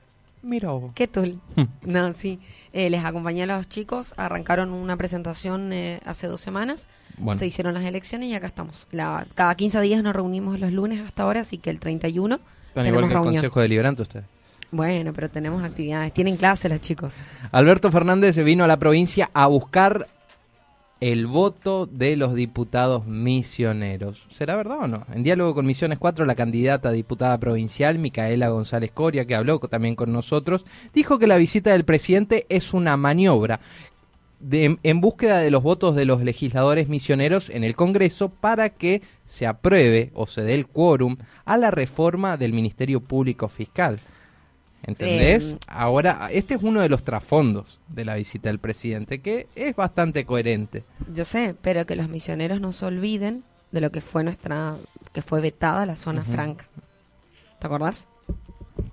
mira 0.44 0.72
vos. 0.72 0.92
¿Qué 0.94 1.08
tal? 1.08 1.40
no, 1.84 2.14
sí. 2.14 2.40
Eh, 2.74 2.90
les 2.90 3.04
acompañé 3.06 3.44
a 3.44 3.46
los 3.46 3.68
chicos, 3.70 4.14
arrancaron 4.18 4.72
una 4.72 4.98
presentación 4.98 5.72
eh, 5.72 6.02
hace 6.06 6.28
dos 6.28 6.42
semanas, 6.42 6.88
Bueno, 7.18 7.40
se 7.40 7.48
hicieron 7.48 7.74
las 7.74 7.84
elecciones 7.84 8.30
y 8.30 8.36
acá 8.36 8.48
estamos. 8.48 8.88
La- 8.92 9.26
cada 9.36 9.56
15 9.56 9.80
días 9.82 10.04
nos 10.04 10.14
reunimos 10.16 10.60
los 10.60 10.72
lunes 10.72 11.00
hasta 11.02 11.24
ahora, 11.24 11.42
así 11.42 11.58
que 11.58 11.70
el 11.70 11.80
31 11.80 12.36
están 12.36 12.84
tenemos 12.84 12.88
igual 12.90 13.02
que 13.04 13.06
el 13.08 13.14
reunión. 13.24 13.34
Consejo 13.42 13.62
Deliberante 13.62 14.02
ustedes. 14.02 14.26
Bueno, 14.72 15.14
pero 15.14 15.30
tenemos 15.30 15.64
actividades, 15.64 16.14
tienen 16.14 16.38
clase 16.38 16.68
los 16.70 16.82
chicos. 16.82 17.14
Alberto 17.52 17.92
Fernández 17.92 18.36
vino 18.44 18.64
a 18.64 18.68
la 18.68 18.78
provincia 18.78 19.30
a 19.34 19.48
buscar 19.48 20.08
el 21.02 21.28
voto 21.28 21.86
de 21.86 22.16
los 22.16 22.34
diputados 22.34 23.06
misioneros. 23.06 24.26
¿Será 24.32 24.56
verdad 24.56 24.80
o 24.84 24.88
no? 24.88 25.06
En 25.14 25.24
diálogo 25.24 25.54
con 25.54 25.66
Misiones 25.66 26.00
4, 26.00 26.26
la 26.26 26.36
candidata 26.36 26.90
a 26.90 26.92
diputada 26.94 27.38
provincial, 27.38 28.00
Micaela 28.00 28.50
González 28.50 28.92
Coria, 28.92 29.26
que 29.26 29.36
habló 29.36 29.60
también 29.60 29.96
con 29.96 30.12
nosotros, 30.12 30.66
dijo 30.94 31.20
que 31.20 31.28
la 31.28 31.38
visita 31.38 31.72
del 31.72 31.86
presidente 31.86 32.46
es 32.50 32.74
una 32.74 32.98
maniobra 32.98 33.60
de- 34.40 34.78
en 34.84 35.02
búsqueda 35.02 35.40
de 35.40 35.52
los 35.52 35.64
votos 35.64 35.96
de 35.96 36.06
los 36.06 36.22
legisladores 36.22 36.88
misioneros 36.88 37.50
en 37.50 37.64
el 37.64 37.76
Congreso 37.76 38.30
para 38.30 38.70
que 38.70 39.02
se 39.26 39.48
apruebe 39.48 40.12
o 40.14 40.28
se 40.28 40.42
dé 40.44 40.54
el 40.56 40.68
quórum 40.68 41.18
a 41.46 41.58
la 41.58 41.72
reforma 41.72 42.38
del 42.38 42.54
Ministerio 42.54 43.00
Público 43.02 43.48
Fiscal. 43.48 44.00
¿Entendés? 44.86 45.52
Eh, 45.52 45.58
Ahora, 45.68 46.30
este 46.32 46.54
es 46.56 46.64
uno 46.64 46.80
de 46.80 46.90
los 46.90 47.04
trasfondos 47.04 47.80
de 47.88 48.06
la 48.06 48.16
visita 48.16 48.50
del 48.50 48.60
presidente, 48.60 49.20
que 49.20 49.48
es 49.56 49.76
bastante 49.76 50.26
coherente. 50.26 50.84
Yo 51.14 51.26
sé, 51.26 51.56
pero 51.62 51.86
que 51.86 51.96
los 51.96 52.08
misioneros 52.10 52.62
no 52.62 52.72
se 52.72 52.86
olviden 52.86 53.44
de 53.72 53.82
lo 53.82 53.92
que 53.92 54.02
fue 54.02 54.24
nuestra, 54.24 54.76
que 55.12 55.22
fue 55.22 55.42
vetada 55.42 55.86
la 55.86 55.96
zona 55.96 56.24
franca. 56.24 56.68
¿Te 57.60 57.68
acordás? 57.68 58.08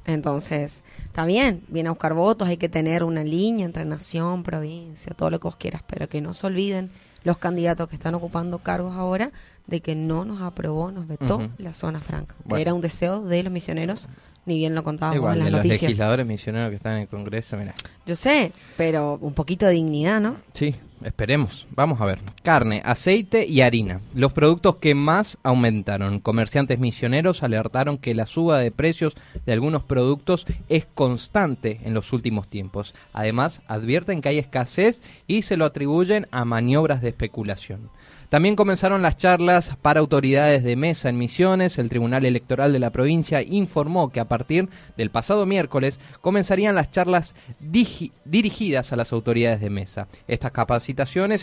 Entonces, 0.05 0.83
está 1.05 1.27
bien, 1.27 1.63
viene 1.69 1.89
a 1.89 1.93
buscar 1.93 2.15
votos, 2.15 2.49
hay 2.49 2.57
que 2.57 2.69
tener 2.69 3.05
una 3.05 3.23
línea 3.23 3.67
entre 3.67 3.85
nación, 3.85 4.43
provincia, 4.43 5.13
todo 5.15 5.31
lo 5.31 5.39
que 5.39 5.45
vos 5.45 5.57
quieras, 5.57 5.83
pero 5.87 6.09
que 6.09 6.21
no 6.21 6.35
se 6.35 6.47
olviden 6.47 6.91
los 7.25 7.39
candidatos 7.39 7.89
que 7.89 7.95
están 7.95 8.15
ocupando 8.17 8.59
cargos 8.59 8.97
ahora 8.97 9.31
de 9.67 9.81
que 9.81 9.95
no 9.95 10.25
nos 10.25 10.43
aprobó, 10.43 10.91
nos 10.91 11.07
vetó 11.07 11.49
la 11.59 11.73
zona 11.73 12.01
franca. 12.01 12.35
Que 12.35 12.43
Bueno. 12.49 12.63
Era 12.63 12.75
un 12.75 12.81
deseo 12.81 13.23
de 13.23 13.43
los 13.45 13.53
misioneros, 13.53 14.09
ni 14.47 14.57
bien 14.59 14.75
lo 14.75 14.83
contábamos 14.83 15.17
Igual, 15.17 15.39
en 15.39 15.45
de 15.45 15.51
las 15.51 15.53
los 15.53 15.59
noticias. 15.67 15.83
legisladores 15.83 16.27
misioneros 16.27 16.71
que 16.71 16.77
están 16.77 16.95
en 16.95 16.99
el 17.03 17.09
Congreso, 17.09 17.57
mira. 17.57 17.75
Yo 18.07 18.17
sé, 18.17 18.53
pero 18.77 19.19
un 19.21 19.35
poquito 19.35 19.67
de 19.67 19.73
dignidad, 19.73 20.21
¿no? 20.21 20.37
Sí, 20.53 20.75
esperemos. 21.05 21.67
Vamos 21.75 22.01
a 22.01 22.05
ver. 22.05 22.21
Carne, 22.43 22.83
aceite 22.85 23.47
y 23.47 23.61
harina. 23.61 24.01
Los 24.15 24.33
productos 24.33 24.77
que 24.77 24.95
más 24.95 25.39
aumentaron. 25.43 26.21
Comerciantes 26.21 26.79
misioneros 26.79 27.43
alertaron 27.43 27.99
que 27.99 28.15
la 28.15 28.27
suba 28.27 28.59
de 28.59 28.71
precios 28.71 29.15
de 29.47 29.53
algunos 29.53 29.83
productos 29.83 30.47
es 30.69 30.87
constante 30.87 31.81
en 31.85 31.95
los 31.95 32.13
últimos 32.13 32.49
tiempos. 32.49 32.95
Además, 33.13 33.63
advierten 33.69 34.21
que 34.21 34.29
hay 34.31 34.39
escasez 34.39 35.03
y 35.27 35.43
se 35.43 35.57
lo 35.57 35.65
atribuyen 35.65 36.27
a 36.31 36.45
maniobras 36.45 37.03
de 37.03 37.09
especulación. 37.09 37.91
También 38.33 38.57
comenzaron 38.57 39.03
las 39.03 39.19
charlas 39.19 39.77
para 39.83 40.01
autoridades 40.01 40.65
de 40.65 40.75
mesa 40.75 41.11
en 41.11 41.19
Misiones. 41.19 41.77
El 41.77 41.91
Tribunal 41.91 42.25
Electoral 42.25 42.73
de 42.73 42.79
la 42.79 42.89
provincia 42.89 43.43
informó 43.43 44.11
que 44.11 44.21
a 44.21 44.29
partir 44.29 44.71
del 44.97 45.11
pasado 45.11 45.45
miércoles 45.45 46.01
comenzarían 46.23 46.75
las 46.75 46.91
charlas 46.91 47.35
dirigidas 47.61 48.91
a 48.91 48.97
las 48.97 49.13
autoridades 49.13 49.61
de 49.61 49.69
mesa. 49.69 50.09
Estas 50.29 50.51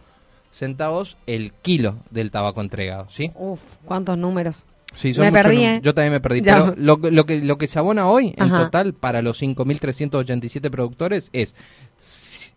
centavos 0.49 1.15
el 1.27 1.53
kilo 1.62 1.97
del 2.10 2.31
tabaco 2.31 2.62
entregado, 2.62 3.08
¿sí? 3.12 3.31
Uf, 3.36 3.62
cuántos 3.84 4.17
números. 4.17 4.63
Sí, 4.95 5.13
Me 5.17 5.29
muchos 5.29 5.43
perdí, 5.43 5.63
¿eh? 5.63 5.79
Yo 5.84 5.93
también 5.93 6.13
me 6.13 6.19
perdí. 6.19 6.41
Ya. 6.41 6.73
Pero 6.73 6.75
lo, 6.77 6.97
lo 7.12 7.25
que, 7.25 7.41
lo 7.41 7.58
que 7.58 7.67
se 7.67 7.77
abona 7.79 8.08
hoy 8.08 8.34
en 8.38 8.49
total 8.49 8.93
para 8.93 9.21
los 9.21 9.41
5.387 9.41 10.69
productores 10.69 11.29
es 11.34 11.55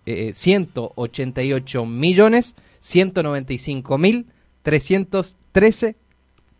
eh, 0.07 0.33
188 0.33 1.85
millones 1.85 2.55
195 2.81 3.99
mil 3.99 4.27
313 4.63 5.97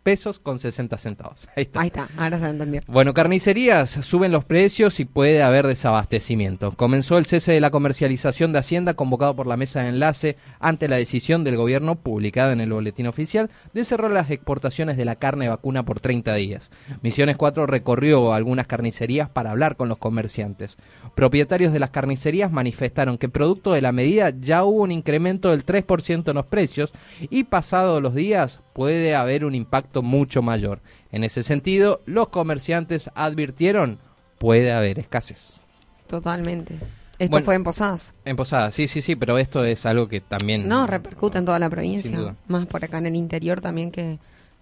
pesos 0.09 0.39
con 0.39 0.57
60 0.57 0.97
centavos. 0.97 1.47
Ahí 1.55 1.65
está. 1.65 1.81
Ahí 1.81 1.87
está, 1.89 2.09
ahora 2.17 2.39
se 2.39 2.49
entendió. 2.49 2.81
Bueno, 2.87 3.13
carnicerías, 3.13 3.91
suben 3.91 4.31
los 4.31 4.43
precios 4.43 4.99
y 4.99 5.05
puede 5.05 5.43
haber 5.43 5.67
desabastecimiento. 5.67 6.71
Comenzó 6.71 7.19
el 7.19 7.27
cese 7.27 7.51
de 7.51 7.59
la 7.59 7.69
comercialización 7.69 8.51
de 8.51 8.57
Hacienda 8.57 8.95
convocado 8.95 9.35
por 9.35 9.45
la 9.45 9.55
mesa 9.55 9.83
de 9.83 9.89
enlace 9.89 10.35
ante 10.59 10.87
la 10.87 10.95
decisión 10.95 11.43
del 11.43 11.57
gobierno 11.57 11.93
publicada 11.93 12.53
en 12.53 12.59
el 12.59 12.73
boletín 12.73 13.05
oficial 13.05 13.51
de 13.75 13.85
cerrar 13.85 14.09
las 14.09 14.31
exportaciones 14.31 14.97
de 14.97 15.05
la 15.05 15.17
carne 15.17 15.47
vacuna 15.47 15.85
por 15.85 15.99
30 15.99 16.33
días. 16.33 16.71
Misiones 17.03 17.37
4 17.37 17.67
recorrió 17.67 18.33
algunas 18.33 18.65
carnicerías 18.65 19.29
para 19.29 19.51
hablar 19.51 19.75
con 19.75 19.89
los 19.89 19.99
comerciantes. 19.99 20.77
Propietarios 21.13 21.71
de 21.71 21.77
las 21.77 21.91
carnicerías 21.91 22.51
manifestaron 22.51 23.19
que 23.19 23.29
producto 23.29 23.73
de 23.73 23.83
la 23.83 23.91
medida 23.91 24.31
ya 24.31 24.63
hubo 24.63 24.81
un 24.81 24.91
incremento 24.91 25.51
del 25.51 25.63
3% 25.63 26.29
en 26.29 26.35
los 26.35 26.47
precios 26.47 26.93
y 27.29 27.43
pasados 27.43 28.01
los 28.01 28.15
días 28.15 28.59
puede 28.79 29.13
haber 29.13 29.43
un 29.43 29.55
impacto 29.55 30.01
mucho 30.01 30.41
mayor. 30.41 30.79
En 31.11 31.25
ese 31.25 31.43
sentido, 31.43 31.99
los 32.05 32.29
comerciantes 32.29 33.09
advirtieron 33.13 33.99
puede 34.37 34.71
haber 34.71 34.99
escasez. 34.99 35.59
Totalmente. 36.07 36.75
Esto 37.17 37.31
Bueno. 37.31 37.43
fue 37.43 37.55
en 37.55 37.65
Posadas. 37.65 38.13
En 38.23 38.37
Posada, 38.37 38.71
sí, 38.71 38.87
sí, 38.87 39.01
sí, 39.01 39.17
pero 39.17 39.37
esto 39.37 39.65
es 39.65 39.85
algo 39.85 40.07
que 40.07 40.21
también... 40.21 40.65
No, 40.65 40.87
repercute 40.87 41.39
en 41.39 41.43
toda 41.43 41.59
la 41.59 41.69
provincia. 41.69 42.37
Más 42.47 42.67
por 42.67 42.85
acá 42.85 42.99
en 42.99 43.07
el 43.07 43.17
interior 43.17 43.59
también 43.59 43.91
que 43.91 44.17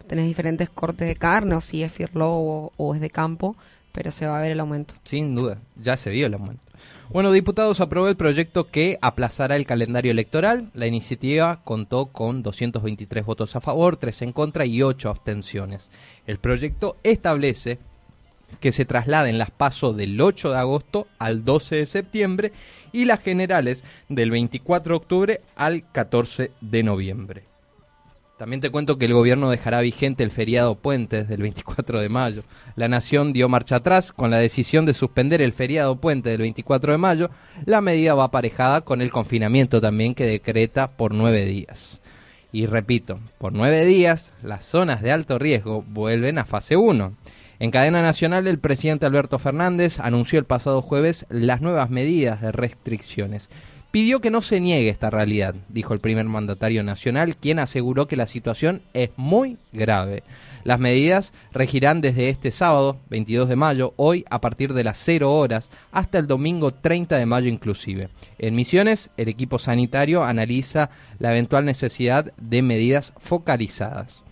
tenés 0.08 0.26
diferentes 0.26 0.68
cortes 0.72 1.08
de 1.08 1.16
carne, 1.16 1.54
o 1.54 1.62
si 1.62 1.84
es 1.84 1.92
firlo 1.92 2.32
o, 2.32 2.74
o 2.76 2.96
es 2.96 3.02
de 3.02 3.12
campo, 3.12 3.56
pero 3.98 4.12
se 4.12 4.28
va 4.28 4.38
a 4.38 4.42
ver 4.44 4.52
el 4.52 4.60
aumento. 4.60 4.94
Sin 5.02 5.34
duda, 5.34 5.60
ya 5.76 5.98
se 5.98 6.12
vio 6.12 6.28
el 6.28 6.36
aumento. 6.36 6.68
Bueno, 7.10 7.32
diputados 7.32 7.82
aprobó 7.82 8.08
el 8.10 8.16
proyecto 8.16 8.68
que 8.70 9.00
aplazará 9.02 9.56
el 9.56 9.66
calendario 9.66 10.12
electoral. 10.12 10.70
La 10.76 10.86
iniciativa 10.86 11.62
contó 11.64 12.06
con 12.06 12.44
223 12.44 13.26
votos 13.26 13.56
a 13.56 13.60
favor, 13.60 13.98
3 13.98 14.22
en 14.22 14.34
contra 14.34 14.68
y 14.68 14.84
8 14.84 15.10
abstenciones. 15.10 15.90
El 16.28 16.38
proyecto 16.38 16.98
establece 17.02 17.80
que 18.60 18.72
se 18.72 18.86
trasladen 18.86 19.40
las 19.40 19.50
pasos 19.50 19.98
del 19.98 20.22
8 20.22 20.52
de 20.52 20.58
agosto 20.60 21.08
al 21.18 21.44
12 21.44 21.78
de 21.78 21.86
septiembre 21.88 22.52
y 22.92 23.06
las 23.06 23.20
generales 23.20 23.84
del 24.10 24.30
24 24.30 24.94
de 24.94 24.96
octubre 24.96 25.42
al 25.56 25.92
14 25.92 26.52
de 26.62 26.84
noviembre. 26.84 27.57
También 28.38 28.62
te 28.62 28.70
cuento 28.70 29.00
que 29.00 29.06
el 29.06 29.16
gobierno 29.16 29.50
dejará 29.50 29.82
vigente 29.82 30.24
el 30.24 30.30
feriado 30.30 30.76
puente 30.76 31.22
desde 31.22 31.34
el 31.34 31.42
24 31.42 32.00
de 32.00 32.08
mayo. 32.08 32.44
La 32.76 32.88
nación 32.88 33.34
dio 33.34 33.50
marcha 33.50 33.78
atrás 33.78 34.14
con 34.14 34.30
la 34.30 34.38
decisión 34.38 34.86
de 34.86 34.94
suspender 34.94 35.42
el 35.42 35.54
feriado 35.54 35.96
puente 35.96 36.30
del 36.30 36.42
24 36.42 36.92
de 36.92 36.98
mayo. 37.00 37.32
La 37.66 37.82
medida 37.82 38.14
va 38.14 38.26
aparejada 38.26 38.82
con 38.82 39.02
el 39.02 39.10
confinamiento 39.10 39.82
también 39.82 40.14
que 40.14 40.28
decreta 40.28 40.92
por 40.92 41.16
nueve 41.16 41.46
días. 41.46 42.00
Y 42.52 42.68
repito, 42.68 43.20
por 43.40 43.54
nueve 43.54 43.86
días 43.86 44.34
las 44.44 44.66
zonas 44.66 45.02
de 45.02 45.12
alto 45.12 45.40
riesgo 45.40 45.84
vuelven 45.88 46.38
a 46.38 46.46
fase 46.46 46.78
1. 46.78 47.14
En 47.60 47.72
cadena 47.72 48.04
nacional, 48.04 48.48
el 48.48 48.60
presidente 48.60 49.08
Alberto 49.08 49.40
Fernández 49.40 50.00
anunció 50.00 50.38
el 50.38 50.46
pasado 50.46 50.84
jueves 50.84 51.26
las 51.30 51.62
nuevas 51.62 51.90
medidas 51.90 52.40
de 52.42 52.52
restricciones. 52.52 53.50
Pidió 53.98 54.22
que 54.22 54.30
no 54.30 54.44
se 54.44 54.60
niegue 54.60 54.90
esta 54.90 55.10
realidad, 55.10 55.56
dijo 55.70 55.92
el 55.96 56.00
primer 56.00 56.26
mandatario 56.26 56.84
nacional, 56.84 57.36
quien 57.36 57.58
aseguró 57.58 58.08
que 58.08 58.16
la 58.16 58.28
situación 58.28 58.84
es 58.94 59.10
muy 59.18 59.58
grave. 59.74 60.22
Las 60.64 60.78
medidas 60.78 61.34
regirán 61.52 62.00
desde 62.00 62.30
este 62.30 62.52
sábado, 62.52 63.00
22 63.10 63.50
de 63.50 63.56
mayo, 63.56 63.96
hoy 63.96 64.24
a 64.30 64.40
partir 64.40 64.76
de 64.76 64.84
las 64.84 65.00
0 65.00 65.34
horas, 65.34 65.72
hasta 65.92 66.20
el 66.20 66.28
domingo 66.28 66.76
30 66.76 67.18
de 67.18 67.26
mayo 67.26 67.48
inclusive. 67.48 68.10
En 68.38 68.54
Misiones, 68.54 69.10
el 69.18 69.30
equipo 69.30 69.58
sanitario 69.58 70.24
analiza 70.24 70.92
la 71.18 71.32
eventual 71.32 71.66
necesidad 71.66 72.32
de 72.38 72.62
medidas 72.62 73.14
focalizadas. 73.18 74.24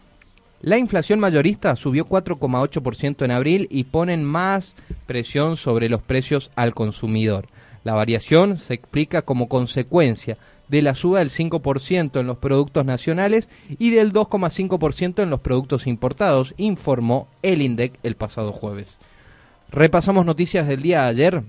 La 0.62 0.78
inflación 0.78 1.19
mayorista 1.19 1.75
subió 1.75 2.08
4,8% 2.08 3.25
en 3.25 3.32
abril 3.32 3.67
y 3.71 3.86
ponen 3.86 4.23
más 4.23 4.75
presión 5.08 5.58
sobre 5.58 5.89
los 5.89 6.04
precios 6.04 6.51
al 6.56 6.75
consumidor. 6.75 7.47
La 7.86 7.93
variación 7.93 8.58
se 8.58 8.74
explica 8.74 9.21
como 9.21 9.48
consecuencia 9.48 10.39
de 10.67 10.82
la 10.82 10.95
suba 10.95 11.19
del 11.19 11.30
5% 11.30 12.19
en 12.19 12.26
los 12.26 12.39
productos 12.39 12.84
nacionales 12.84 13.48
y 13.78 13.91
del 13.91 14.12
2,5% 14.12 15.21
en 15.21 15.30
los 15.30 15.39
productos 15.39 15.86
importados, 15.86 16.56
informó 16.58 17.28
el 17.43 17.62
INDEC 17.62 17.93
el 18.02 18.15
pasado 18.15 18.52
jueves. 18.54 18.98
Repasamos 19.69 20.26
noticias 20.26 20.67
del 20.67 20.82
día 20.82 21.04
de 21.04 21.10
ayer. 21.10 21.43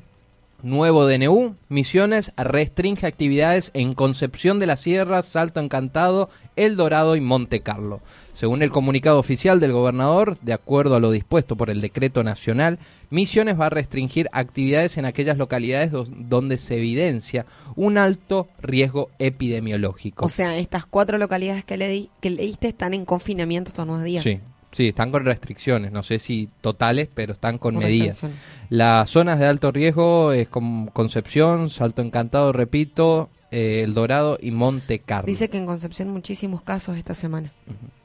Nuevo 0.62 1.06
DNU, 1.06 1.54
Misiones 1.68 2.32
restringe 2.36 3.06
actividades 3.06 3.70
en 3.74 3.94
Concepción 3.94 4.58
de 4.58 4.66
la 4.66 4.76
Sierra, 4.76 5.22
Salto 5.22 5.60
Encantado, 5.60 6.28
El 6.56 6.76
Dorado 6.76 7.14
y 7.14 7.20
Monte 7.20 7.60
Carlo. 7.60 8.00
Según 8.32 8.62
el 8.62 8.70
comunicado 8.70 9.18
oficial 9.18 9.60
del 9.60 9.72
gobernador, 9.72 10.38
de 10.40 10.52
acuerdo 10.54 10.96
a 10.96 11.00
lo 11.00 11.10
dispuesto 11.10 11.56
por 11.56 11.70
el 11.70 11.80
decreto 11.80 12.24
nacional, 12.24 12.78
Misiones 13.10 13.58
va 13.60 13.66
a 13.66 13.70
restringir 13.70 14.28
actividades 14.32 14.96
en 14.96 15.04
aquellas 15.04 15.36
localidades 15.38 15.92
donde 15.92 16.58
se 16.58 16.76
evidencia 16.78 17.46
un 17.76 17.98
alto 17.98 18.48
riesgo 18.60 19.10
epidemiológico. 19.18 20.24
O 20.26 20.28
sea, 20.28 20.58
estas 20.58 20.86
cuatro 20.86 21.18
localidades 21.18 21.64
que, 21.64 21.76
le 21.76 21.88
di- 21.88 22.10
que 22.20 22.30
leíste 22.30 22.68
están 22.68 22.94
en 22.94 23.04
confinamiento 23.04 23.68
estos 23.70 23.86
nueve 23.86 24.04
días. 24.04 24.24
Sí, 24.24 24.40
sí, 24.72 24.88
están 24.88 25.10
con 25.10 25.24
restricciones, 25.24 25.92
no 25.92 26.02
sé 26.02 26.18
si 26.18 26.48
totales, 26.60 27.08
pero 27.12 27.32
están 27.32 27.58
con 27.58 27.76
medidas. 27.76 28.20
Las 28.68 29.10
zonas 29.10 29.38
de 29.38 29.46
alto 29.46 29.72
riesgo 29.72 30.32
es 30.32 30.48
Concepción, 30.48 31.70
Salto 31.70 32.02
Encantado, 32.02 32.52
repito, 32.52 33.30
eh, 33.50 33.82
El 33.84 33.94
Dorado 33.94 34.38
y 34.40 34.50
Monte 34.50 34.98
Carlo. 34.98 35.26
Dice 35.26 35.48
que 35.48 35.58
en 35.58 35.66
Concepción 35.66 36.10
muchísimos 36.10 36.62
casos 36.62 36.96
esta 36.96 37.14
semana. 37.14 37.52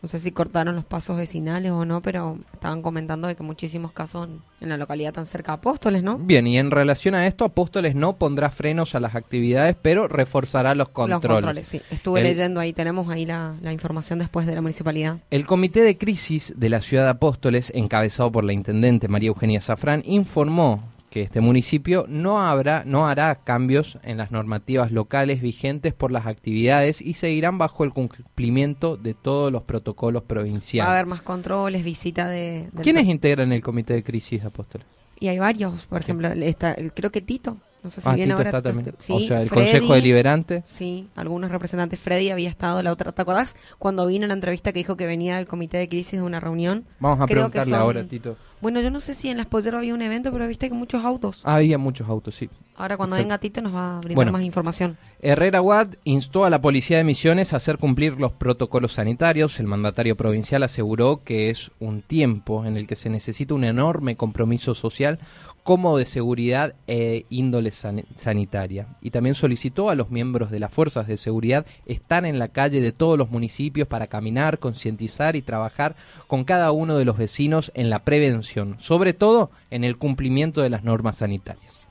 No 0.02 0.10
sé 0.10 0.20
si 0.20 0.32
cortaron 0.32 0.76
los 0.76 0.84
pasos 0.84 1.16
vecinales 1.16 1.72
o 1.72 1.86
no, 1.86 2.02
pero 2.02 2.40
estaban 2.54 2.82
comentando 2.82 3.28
de 3.28 3.36
que 3.36 3.44
muchísimos 3.44 3.92
casos 3.92 4.30
en, 4.60 4.70
la 4.70 4.78
localidad 4.78 5.14
tan 5.14 5.28
cerca 5.28 5.52
de 5.52 5.58
Apóstoles, 5.58 6.02
¿no? 6.02 6.18
Bien, 6.18 6.48
y 6.48 6.58
en 6.58 6.72
relación 6.72 7.14
a 7.14 7.28
esto, 7.28 7.46
Apóstoles 7.46 7.94
no 7.94 8.16
pondrá 8.18 8.50
frenos 8.50 8.96
a 8.96 9.00
las 9.00 9.14
actividades, 9.14 9.76
pero 9.80 10.08
reforzará 10.08 10.74
los 10.74 10.90
controles. 10.90 11.24
Los 11.24 11.34
controles, 11.36 11.68
sí. 11.68 11.82
Estuve 11.92 12.22
El- 12.22 12.28
leyendo 12.28 12.60
ahí, 12.60 12.74
tenemos 12.74 13.10
ahí 13.10 13.26
la, 13.28 13.56
la 13.62 13.74
información 13.74 14.18
después 14.18 14.48
de 14.48 14.56
la 14.56 14.62
municipalidad. 14.62 15.20
El 15.30 15.46
Comité 15.46 15.82
de 15.82 15.98
Crisis 15.98 16.54
de 16.58 16.70
la 16.70 16.82
Ciudad 16.82 17.04
de 17.04 17.10
Apóstoles, 17.12 17.72
encabezado 17.76 18.32
por 18.32 18.44
la 18.44 18.54
intendente 18.54 19.08
María 19.08 19.28
Eugenia 19.28 19.62
Zafrán, 19.62 20.02
informó 20.06 20.84
que 21.12 21.22
este 21.22 21.42
municipio 21.42 22.06
no 22.08 22.42
habrá 22.42 22.84
no 22.86 23.06
hará 23.06 23.36
cambios 23.44 24.00
en 24.02 24.18
las 24.18 24.32
normativas 24.32 24.92
locales 24.94 25.42
vigentes 25.42 25.94
por 25.94 26.10
las 26.12 26.26
actividades 26.26 27.02
y 27.02 27.14
seguirán 27.16 27.58
bajo 27.60 27.84
el 27.84 27.92
cumplimiento 27.94 28.96
de 28.98 29.14
todos 29.14 29.52
los 29.52 29.64
protocolos 29.64 30.22
Va 30.22 30.26
a 30.26 30.28
provinciales. 30.30 30.90
haber 30.90 31.06
más 31.06 31.22
controles, 31.22 31.84
visita 31.84 32.28
de... 32.30 32.70
¿Quiénes 32.82 33.04
pres- 33.06 33.10
integran 33.12 33.52
el 33.52 33.62
Comité 33.62 33.94
de 33.94 34.04
Crisis 34.04 34.42
de 34.42 34.48
Apóstoles? 34.48 34.88
Y 35.20 35.28
hay 35.28 35.38
varios, 35.38 35.86
por 35.86 36.02
ejemplo, 36.02 36.30
está, 36.30 36.76
creo 36.96 37.12
que 37.12 37.22
Tito, 37.22 37.58
no 37.84 37.92
sé 37.92 38.00
si 38.02 38.08
ah, 38.10 38.14
viene 38.16 38.34
Tito 38.34 38.38
ahora. 38.38 38.50
está 38.58 38.62
también. 38.62 38.96
sí, 38.98 39.14
o 39.14 39.20
sea, 39.20 39.42
el 39.42 39.50
Freddy, 39.50 39.66
Consejo 39.72 39.94
Deliberante. 39.94 40.64
Sí, 40.66 41.10
algunos 41.16 41.52
representantes. 41.52 42.00
Freddy 42.00 42.30
había 42.30 42.50
estado 42.50 42.82
la 42.82 42.92
otra. 42.92 43.12
¿Te 43.12 43.22
acordás 43.22 43.56
cuando 43.80 44.08
vino 44.08 44.24
en 44.26 44.30
la 44.30 44.34
entrevista 44.36 44.72
que 44.72 44.80
dijo 44.80 44.96
que 44.98 45.06
venía 45.08 45.36
del 45.38 45.46
comité 45.46 45.78
de 45.78 45.90
crisis 45.90 46.14
de 46.20 46.22
una 46.22 46.40
reunión? 46.40 46.86
Vamos 47.00 47.20
a 47.22 47.26
Creo 47.26 47.46
que 47.46 47.60
preguntarle 47.60 47.72
son- 47.74 47.82
ahora, 47.82 48.04
Tito. 48.08 48.38
Bueno, 48.62 48.80
yo 48.82 48.92
no 48.92 49.00
sé 49.00 49.14
si 49.14 49.30
en 49.30 49.38
las 49.38 49.46
Pollero 49.48 49.78
había 49.80 49.94
un 49.94 50.02
evento, 50.02 50.32
pero 50.32 50.48
viste 50.48 50.70
que 50.70 50.76
muchos 50.76 51.04
autos. 51.04 51.42
Había 51.44 51.78
muchos 51.78 52.08
autos, 52.08 52.36
sí. 52.36 52.50
Ahora 52.78 52.98
cuando 52.98 53.16
Exacto. 53.16 53.28
venga 53.28 53.38
Tito 53.40 53.62
nos 53.62 53.76
va 53.76 53.98
a 53.98 54.00
brindar 54.00 54.16
Bueno. 54.16 54.32
más 54.32 54.42
información. 54.44 54.98
Herrera 55.22 55.62
Watt 55.62 55.96
instó 56.04 56.46
a 56.46 56.50
la 56.50 56.62
Policía 56.62 56.98
de 56.98 57.04
Misiones 57.04 57.54
a 57.54 57.58
hacer 57.58 57.78
cumplir 57.78 58.14
los 58.20 58.32
protocolos 58.32 58.94
sanitarios. 58.94 59.60
El 59.60 59.68
mandatario 59.68 60.16
provincial 60.18 60.64
aseguró 60.64 61.22
que 61.24 61.52
es 61.52 61.70
un 61.80 62.02
tiempo 62.02 62.66
en 62.66 62.78
el 62.78 62.88
que 62.88 62.96
se 62.96 63.10
necesita 63.12 63.54
un 63.54 63.64
enorme 63.66 64.16
compromiso 64.16 64.74
social 64.74 65.20
como 65.62 65.96
de 65.96 66.08
seguridad 66.08 66.74
e 66.88 67.26
índole 67.30 67.70
san- 67.70 68.04
sanitaria. 68.16 68.88
Y 69.00 69.12
también 69.12 69.36
solicitó 69.36 69.92
a 69.92 69.96
los 69.96 70.10
miembros 70.10 70.50
de 70.50 70.60
las 70.60 70.72
fuerzas 70.74 71.06
de 71.06 71.18
seguridad 71.18 71.68
estar 71.86 72.26
en 72.26 72.40
la 72.40 72.48
calle 72.48 72.82
de 72.82 72.92
todos 72.92 73.16
los 73.16 73.30
municipios 73.30 73.88
para 73.88 74.08
caminar, 74.08 74.58
concientizar 74.58 75.36
y 75.36 75.44
trabajar 75.44 75.96
con 76.26 76.46
cada 76.46 76.72
uno 76.72 76.98
de 76.98 77.06
los 77.06 77.16
vecinos 77.18 77.72
en 77.76 77.92
la 77.92 78.00
prevención, 78.00 78.42
sobre 78.80 79.14
todo 79.14 79.52
en 79.70 79.84
el 79.84 79.98
cumplimiento 79.98 80.62
de 80.62 80.70
las 80.70 80.84
normas 80.84 81.18
sanitarias. 81.18 81.88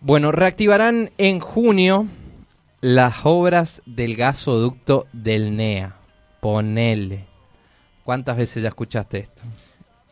Bueno, 0.00 0.30
reactivarán 0.32 1.10
en 1.18 1.40
junio 1.40 2.06
las 2.80 3.24
obras 3.26 3.82
del 3.86 4.14
gasoducto 4.16 5.06
del 5.12 5.56
NEA. 5.56 5.96
Ponele. 6.40 7.24
¿Cuántas 8.04 8.36
veces 8.36 8.62
ya 8.62 8.68
escuchaste 8.68 9.18
esto? 9.18 9.42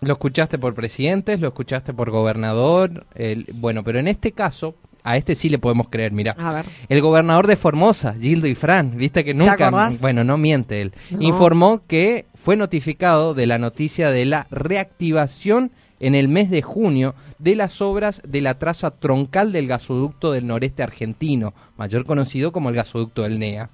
Lo 0.00 0.14
escuchaste 0.14 0.58
por 0.58 0.74
presidentes, 0.74 1.40
lo 1.40 1.48
escuchaste 1.48 1.94
por 1.94 2.10
gobernador, 2.10 3.06
el- 3.14 3.46
bueno, 3.54 3.82
pero 3.84 3.98
en 3.98 4.08
este 4.08 4.32
caso, 4.32 4.74
a 5.06 5.16
este 5.16 5.36
sí 5.36 5.48
le 5.48 5.58
podemos 5.58 5.88
creer, 5.88 6.10
mira. 6.10 6.34
A 6.36 6.52
ver. 6.52 6.66
El 6.88 7.00
gobernador 7.00 7.46
de 7.46 7.54
Formosa, 7.54 8.14
Gildo 8.20 8.48
Ifrán, 8.48 8.96
viste 8.96 9.24
que 9.24 9.34
nunca, 9.34 9.70
bueno, 10.00 10.24
no 10.24 10.36
miente 10.36 10.82
él, 10.82 10.92
No. 11.12 11.22
informó 11.22 11.80
que 11.86 12.26
fue 12.34 12.56
notificado 12.56 13.32
de 13.32 13.46
la 13.46 13.58
noticia 13.58 14.10
de 14.10 14.24
la 14.24 14.48
reactivación 14.50 15.70
en 16.00 16.16
el 16.16 16.26
mes 16.26 16.50
de 16.50 16.60
junio 16.60 17.14
de 17.38 17.54
las 17.54 17.80
obras 17.80 18.20
de 18.26 18.40
la 18.40 18.58
traza 18.58 18.90
troncal 18.90 19.52
del 19.52 19.68
gasoducto 19.68 20.32
del 20.32 20.46
noreste 20.48 20.82
argentino, 20.82 21.54
mayor 21.78 22.04
conocido 22.04 22.50
como 22.50 22.68
el 22.68 22.74
gasoducto 22.74 23.22
del 23.22 23.38
NEA. 23.38 23.70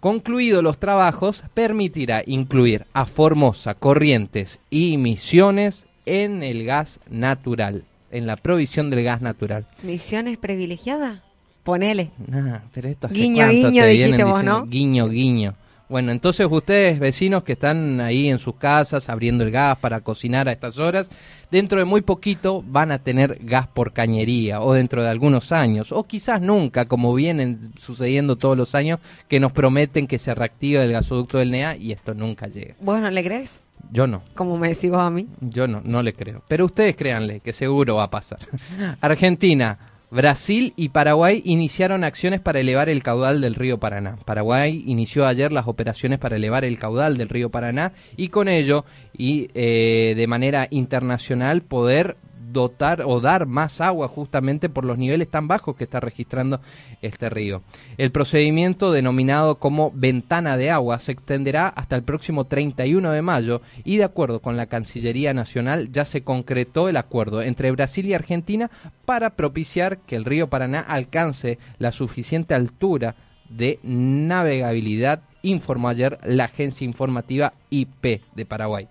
Concluidos 0.00 0.62
los 0.62 0.78
trabajos, 0.78 1.42
permitirá 1.54 2.22
incluir 2.26 2.86
a 2.92 3.06
Formosa, 3.06 3.74
Corrientes 3.74 4.60
y 4.70 4.96
Misiones 4.98 5.86
en 6.06 6.42
el 6.42 6.64
gas 6.64 7.00
natural, 7.10 7.84
en 8.10 8.26
la 8.26 8.36
provisión 8.36 8.90
del 8.90 9.04
gas 9.04 9.20
natural. 9.20 9.66
¿Misiones 9.82 10.38
privilegiadas? 10.38 11.20
Ponele. 11.62 12.10
Ah, 12.32 12.62
pero 12.72 12.88
esto 12.88 13.08
hace 13.08 13.16
Guiño, 13.16 13.44
cuánto 13.44 13.70
guiño, 13.70 13.82
te 13.82 13.88
dijiste 13.88 14.24
vos, 14.24 14.38
diciendo, 14.38 14.60
¿no? 14.60 14.66
Guiño, 14.66 15.08
guiño. 15.08 15.54
Bueno, 15.88 16.12
entonces 16.12 16.46
ustedes, 16.50 16.98
vecinos 16.98 17.44
que 17.44 17.52
están 17.52 18.00
ahí 18.02 18.28
en 18.28 18.38
sus 18.38 18.56
casas 18.56 19.08
abriendo 19.08 19.42
el 19.44 19.50
gas 19.50 19.78
para 19.78 20.00
cocinar 20.00 20.46
a 20.46 20.52
estas 20.52 20.78
horas, 20.78 21.08
dentro 21.50 21.78
de 21.78 21.86
muy 21.86 22.02
poquito 22.02 22.62
van 22.66 22.92
a 22.92 22.98
tener 22.98 23.38
gas 23.40 23.68
por 23.68 23.94
cañería, 23.94 24.60
o 24.60 24.74
dentro 24.74 25.02
de 25.02 25.08
algunos 25.08 25.50
años, 25.50 25.90
o 25.92 26.04
quizás 26.04 26.42
nunca, 26.42 26.84
como 26.84 27.14
vienen 27.14 27.58
sucediendo 27.78 28.36
todos 28.36 28.56
los 28.56 28.74
años, 28.74 28.98
que 29.28 29.40
nos 29.40 29.52
prometen 29.52 30.06
que 30.06 30.18
se 30.18 30.34
reactive 30.34 30.84
el 30.84 30.92
gasoducto 30.92 31.38
del 31.38 31.50
NEA 31.50 31.76
y 31.76 31.92
esto 31.92 32.12
nunca 32.12 32.48
llega. 32.48 32.74
¿Vos 32.80 33.00
no 33.00 33.10
le 33.10 33.24
crees? 33.24 33.60
Yo 33.90 34.06
no. 34.06 34.22
Como 34.34 34.58
me 34.58 34.68
decís 34.68 34.90
vos 34.90 35.00
a 35.00 35.10
mí. 35.10 35.26
Yo 35.40 35.66
no, 35.66 35.80
no 35.82 36.02
le 36.02 36.12
creo. 36.12 36.42
Pero 36.48 36.66
ustedes 36.66 36.96
créanle 36.96 37.40
que 37.40 37.54
seguro 37.54 37.96
va 37.96 38.04
a 38.04 38.10
pasar. 38.10 38.40
Argentina, 39.00 39.78
Brasil 40.10 40.72
y 40.76 40.88
Paraguay 40.88 41.42
iniciaron 41.44 42.02
acciones 42.02 42.40
para 42.40 42.60
elevar 42.60 42.88
el 42.88 43.02
caudal 43.02 43.40
del 43.42 43.54
río 43.54 43.78
Paraná. 43.78 44.16
Paraguay 44.24 44.82
inició 44.86 45.26
ayer 45.26 45.52
las 45.52 45.68
operaciones 45.68 46.18
para 46.18 46.36
elevar 46.36 46.64
el 46.64 46.78
caudal 46.78 47.18
del 47.18 47.28
río 47.28 47.50
Paraná 47.50 47.92
y 48.16 48.28
con 48.28 48.48
ello 48.48 48.86
y 49.16 49.50
eh, 49.54 50.14
de 50.16 50.26
manera 50.26 50.66
internacional 50.70 51.60
poder 51.60 52.16
dotar 52.52 53.02
o 53.04 53.20
dar 53.20 53.46
más 53.46 53.80
agua 53.80 54.08
justamente 54.08 54.68
por 54.68 54.84
los 54.84 54.98
niveles 54.98 55.28
tan 55.28 55.48
bajos 55.48 55.76
que 55.76 55.84
está 55.84 56.00
registrando 56.00 56.60
este 57.02 57.28
río. 57.28 57.62
El 57.96 58.10
procedimiento 58.10 58.92
denominado 58.92 59.56
como 59.56 59.92
ventana 59.94 60.56
de 60.56 60.70
agua 60.70 60.98
se 60.98 61.12
extenderá 61.12 61.68
hasta 61.68 61.96
el 61.96 62.02
próximo 62.02 62.44
31 62.44 63.10
de 63.12 63.22
mayo 63.22 63.62
y 63.84 63.96
de 63.96 64.04
acuerdo 64.04 64.40
con 64.40 64.56
la 64.56 64.66
Cancillería 64.66 65.34
Nacional 65.34 65.90
ya 65.92 66.04
se 66.04 66.22
concretó 66.22 66.88
el 66.88 66.96
acuerdo 66.96 67.42
entre 67.42 67.70
Brasil 67.70 68.06
y 68.06 68.14
Argentina 68.14 68.70
para 69.04 69.30
propiciar 69.30 69.98
que 69.98 70.16
el 70.16 70.24
río 70.24 70.48
Paraná 70.48 70.80
alcance 70.80 71.58
la 71.78 71.92
suficiente 71.92 72.54
altura 72.54 73.14
de 73.48 73.78
navegabilidad, 73.82 75.22
informó 75.42 75.88
ayer 75.88 76.18
la 76.24 76.44
agencia 76.44 76.84
informativa 76.84 77.54
IP 77.70 78.22
de 78.34 78.46
Paraguay. 78.46 78.88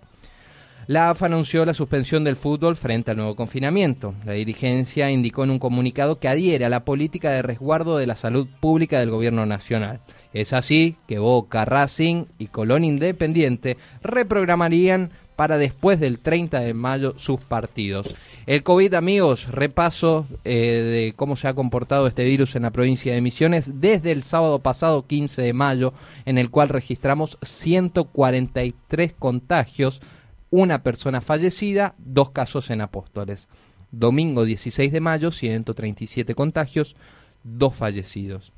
La 0.88 1.10
AFA 1.10 1.26
anunció 1.26 1.66
la 1.66 1.74
suspensión 1.74 2.24
del 2.24 2.34
fútbol 2.34 2.74
frente 2.74 3.10
al 3.10 3.18
nuevo 3.18 3.36
confinamiento. 3.36 4.14
La 4.24 4.32
dirigencia 4.32 5.10
indicó 5.10 5.44
en 5.44 5.50
un 5.50 5.58
comunicado 5.58 6.18
que 6.18 6.28
adhiere 6.28 6.64
a 6.64 6.70
la 6.70 6.86
política 6.86 7.30
de 7.30 7.42
resguardo 7.42 7.98
de 7.98 8.06
la 8.06 8.16
salud 8.16 8.48
pública 8.58 8.98
del 8.98 9.10
gobierno 9.10 9.44
nacional. 9.44 10.00
Es 10.32 10.54
así 10.54 10.96
que 11.06 11.18
Boca, 11.18 11.66
Racing 11.66 12.24
y 12.38 12.46
Colón 12.46 12.84
Independiente 12.84 13.76
reprogramarían 14.02 15.10
para 15.36 15.58
después 15.58 16.00
del 16.00 16.20
30 16.20 16.60
de 16.60 16.72
mayo 16.72 17.12
sus 17.18 17.38
partidos. 17.38 18.14
El 18.46 18.62
COVID, 18.62 18.94
amigos, 18.94 19.46
repaso 19.50 20.26
eh, 20.46 20.54
de 20.56 21.12
cómo 21.14 21.36
se 21.36 21.48
ha 21.48 21.54
comportado 21.54 22.06
este 22.06 22.24
virus 22.24 22.56
en 22.56 22.62
la 22.62 22.70
provincia 22.70 23.12
de 23.12 23.20
Misiones 23.20 23.78
desde 23.78 24.10
el 24.10 24.22
sábado 24.22 24.60
pasado 24.60 25.06
15 25.06 25.42
de 25.42 25.52
mayo, 25.52 25.92
en 26.24 26.38
el 26.38 26.48
cual 26.48 26.70
registramos 26.70 27.36
143 27.42 29.12
contagios, 29.18 30.00
una 30.50 30.82
persona 30.82 31.20
fallecida, 31.20 31.94
dos 31.98 32.30
casos 32.30 32.70
en 32.70 32.80
Apóstoles. 32.80 33.48
Domingo 33.90 34.44
16 34.44 34.92
de 34.92 35.00
mayo, 35.00 35.30
137 35.30 36.34
contagios, 36.34 36.96
dos 37.42 37.74
fallecidos. 37.74 38.52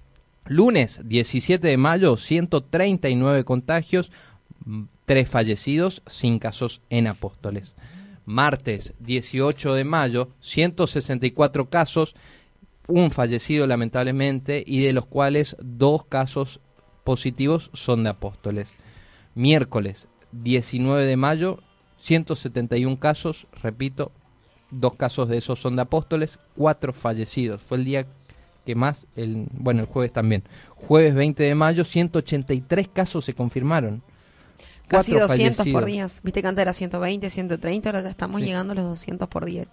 Lunes 0.47 1.01
17 1.05 1.67
de 1.67 1.77
mayo, 1.77 2.17
139 2.17 3.45
contagios, 3.45 4.11
tres 5.07 5.29
fallecidos, 5.29 6.03
sin 6.07 6.39
casos 6.39 6.81
en 6.91 7.07
Apóstoles. 7.07 7.77
Martes 8.25 8.95
18 9.01 9.75
de 9.75 9.85
mayo, 9.85 10.31
164 10.41 11.69
casos, 11.69 12.15
un 12.87 13.11
fallecido 13.11 13.67
lamentablemente 13.67 14.65
y 14.67 14.81
de 14.81 14.93
los 14.93 15.07
cuales 15.07 15.57
dos 15.61 16.05
casos 16.05 16.61
positivos 17.05 17.71
son 17.73 18.05
de 18.05 18.11
Apóstoles. 18.11 18.77
Miércoles 19.35 20.09
19 20.33 21.07
de 21.07 21.17
mayo, 21.17 21.61
171 22.01 22.99
casos, 22.99 23.47
repito, 23.63 24.11
dos 24.71 24.95
casos 24.95 25.29
de 25.29 25.37
esos 25.37 25.61
son 25.61 25.77
de 25.77 25.83
Apóstoles, 25.83 26.39
cuatro 26.57 26.95
fallecidos. 26.95 27.61
Fue 27.61 27.77
el 27.77 27.85
día 27.85 28.07
que 28.65 28.75
más, 28.75 29.07
el, 29.17 29.47
bueno, 29.53 29.81
el 29.81 29.87
jueves 29.87 30.11
también. 30.13 30.43
Jueves 30.77 31.15
20 31.15 31.43
de 31.43 31.55
mayo, 31.55 31.85
183 31.85 32.89
casos 32.89 33.27
se 33.27 33.35
confirmaron. 33.35 34.03
Casi 34.89 35.13
Cuatro 35.13 35.29
200 35.29 35.69
por 35.69 35.85
día. 35.85 36.07
Viste 36.23 36.41
que 36.41 36.49
antes 36.49 36.63
era 36.63 36.73
120, 36.73 37.29
130, 37.29 37.89
ahora 37.91 38.03
ya 38.03 38.09
estamos 38.09 38.41
Sí. 38.41 38.47
llegando 38.47 38.73
a 38.73 38.77
los 38.77 38.85
200 38.85 39.29
por 39.29 39.45
día. 39.45 39.67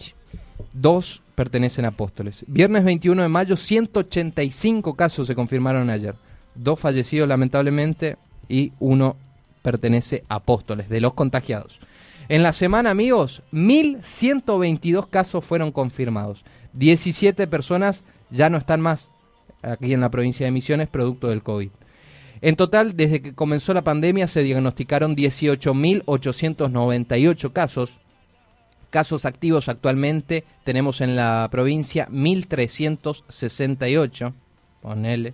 Dos 0.74 1.22
pertenecen 1.34 1.86
a 1.86 1.90
Apóstoles. 1.90 2.44
Viernes 2.48 2.84
21 2.84 3.22
de 3.22 3.30
mayo, 3.30 3.56
185 3.56 4.96
casos 4.96 5.28
se 5.28 5.34
confirmaron 5.36 5.90
ayer. 5.90 6.16
Dos 6.56 6.80
fallecidos 6.80 7.28
lamentablemente 7.30 8.18
y 8.50 8.74
uno 8.80 9.16
pertenece 9.62 10.24
a 10.28 10.36
Apóstoles, 10.36 10.90
de 10.90 11.02
los 11.02 11.14
contagiados. 11.14 11.80
En 12.30 12.44
la 12.44 12.52
semana, 12.54 12.90
amigos, 12.90 13.44
1.122 13.54 15.10
casos 15.10 15.46
fueron 15.46 15.72
confirmados. 15.72 16.44
17 16.74 17.48
personas 17.48 18.04
ya 18.30 18.50
no 18.50 18.58
están 18.58 18.82
más 18.82 19.10
aquí 19.62 19.94
en 19.94 20.02
la 20.02 20.12
provincia 20.12 20.46
de 20.46 20.52
Misiones 20.52 20.90
producto 20.90 21.30
del 21.30 21.44
COVID. 21.44 21.70
En 22.42 22.56
total, 22.56 22.96
desde 22.96 23.22
que 23.22 23.34
comenzó 23.34 23.74
la 23.74 23.84
pandemia 23.84 24.28
se 24.28 24.44
diagnosticaron 24.44 25.16
18.898 25.16 27.54
casos, 27.54 27.98
Casos 28.90 29.26
activos 29.26 29.68
actualmente 29.68 30.46
tenemos 30.64 31.02
en 31.02 31.18
la 31.18 31.50
provincia 31.52 32.08
1368, 32.10 34.34
ponele. 34.82 35.34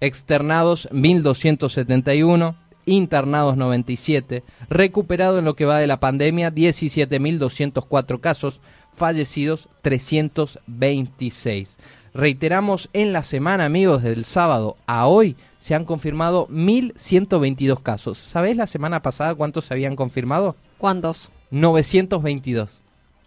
Externados 0.00 0.88
1271, 0.92 2.58
internados 2.86 3.56
97, 3.56 4.42
recuperado 4.68 5.38
en 5.38 5.44
lo 5.44 5.56
que 5.56 5.64
va 5.64 5.78
de 5.78 5.86
la 5.86 6.00
pandemia 6.00 6.50
17204 6.50 8.20
casos, 8.20 8.60
fallecidos 8.94 9.68
326. 9.82 11.78
Reiteramos, 12.14 12.90
en 12.92 13.12
la 13.12 13.24
semana, 13.24 13.64
amigos, 13.64 14.04
del 14.04 14.24
sábado 14.24 14.76
a 14.86 15.06
hoy 15.08 15.36
se 15.58 15.74
han 15.74 15.84
confirmado 15.84 16.46
1122 16.48 17.80
casos. 17.80 18.18
¿Sabés 18.18 18.56
la 18.56 18.68
semana 18.68 19.02
pasada 19.02 19.34
cuántos 19.34 19.64
se 19.64 19.74
habían 19.74 19.96
confirmado? 19.96 20.54
¿Cuántos 20.78 21.30
922. 21.50 22.82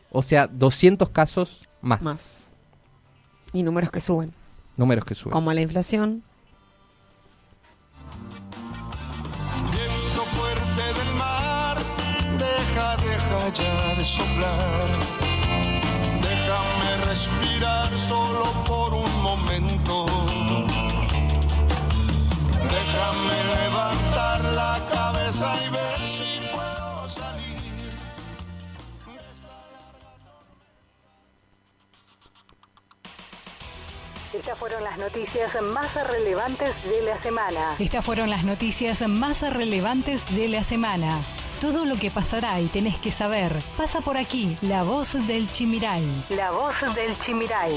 O 0.10 0.22
sea, 0.22 0.48
200 0.48 1.10
casos 1.10 1.68
más. 1.82 2.02
más? 2.02 2.50
Y 3.52 3.64
números 3.64 3.92
que 3.92 4.00
suben. 4.00 4.34
Números 4.78 5.04
que 5.04 5.16
suben. 5.16 5.32
Como 5.32 5.52
la 5.52 5.62
inflación. 5.62 6.24
Deja 13.38 13.50
ya 13.50 13.96
de 13.96 14.06
soplar. 14.06 14.88
Déjame 16.22 17.06
respirar 17.06 17.90
solo 18.00 18.44
por 18.66 18.94
un 18.94 19.22
momento. 19.22 20.06
Déjame 22.64 23.38
levantar 23.62 24.44
la 24.44 24.80
cabeza 24.92 25.54
y 25.66 25.70
ver 25.70 26.08
si 26.08 26.40
puedo 26.52 27.10
salir. 27.10 27.94
Estas 34.34 34.58
fueron 34.58 34.84
las 34.84 34.98
noticias 34.98 35.62
más 35.62 36.08
relevantes 36.08 36.70
de 36.84 37.02
la 37.02 37.22
semana. 37.22 37.76
Estas 37.80 38.06
fueron 38.06 38.30
las 38.30 38.44
noticias 38.44 39.08
más 39.08 39.42
relevantes 39.42 40.26
de 40.36 40.48
la 40.50 40.64
semana. 40.64 41.22
Todo 41.62 41.86
lo 41.86 41.96
que 41.96 42.12
pasará 42.12 42.62
y 42.62 42.68
tenés 42.68 43.00
que 43.00 43.10
saber 43.10 43.52
pasa 43.78 44.00
por 44.02 44.16
aquí, 44.16 44.56
la 44.62 44.84
voz 44.84 45.14
del 45.26 45.50
Chimiray. 45.50 46.06
La 46.30 46.52
voz 46.52 46.82
del 46.94 47.18
Chimiray. 47.18 47.74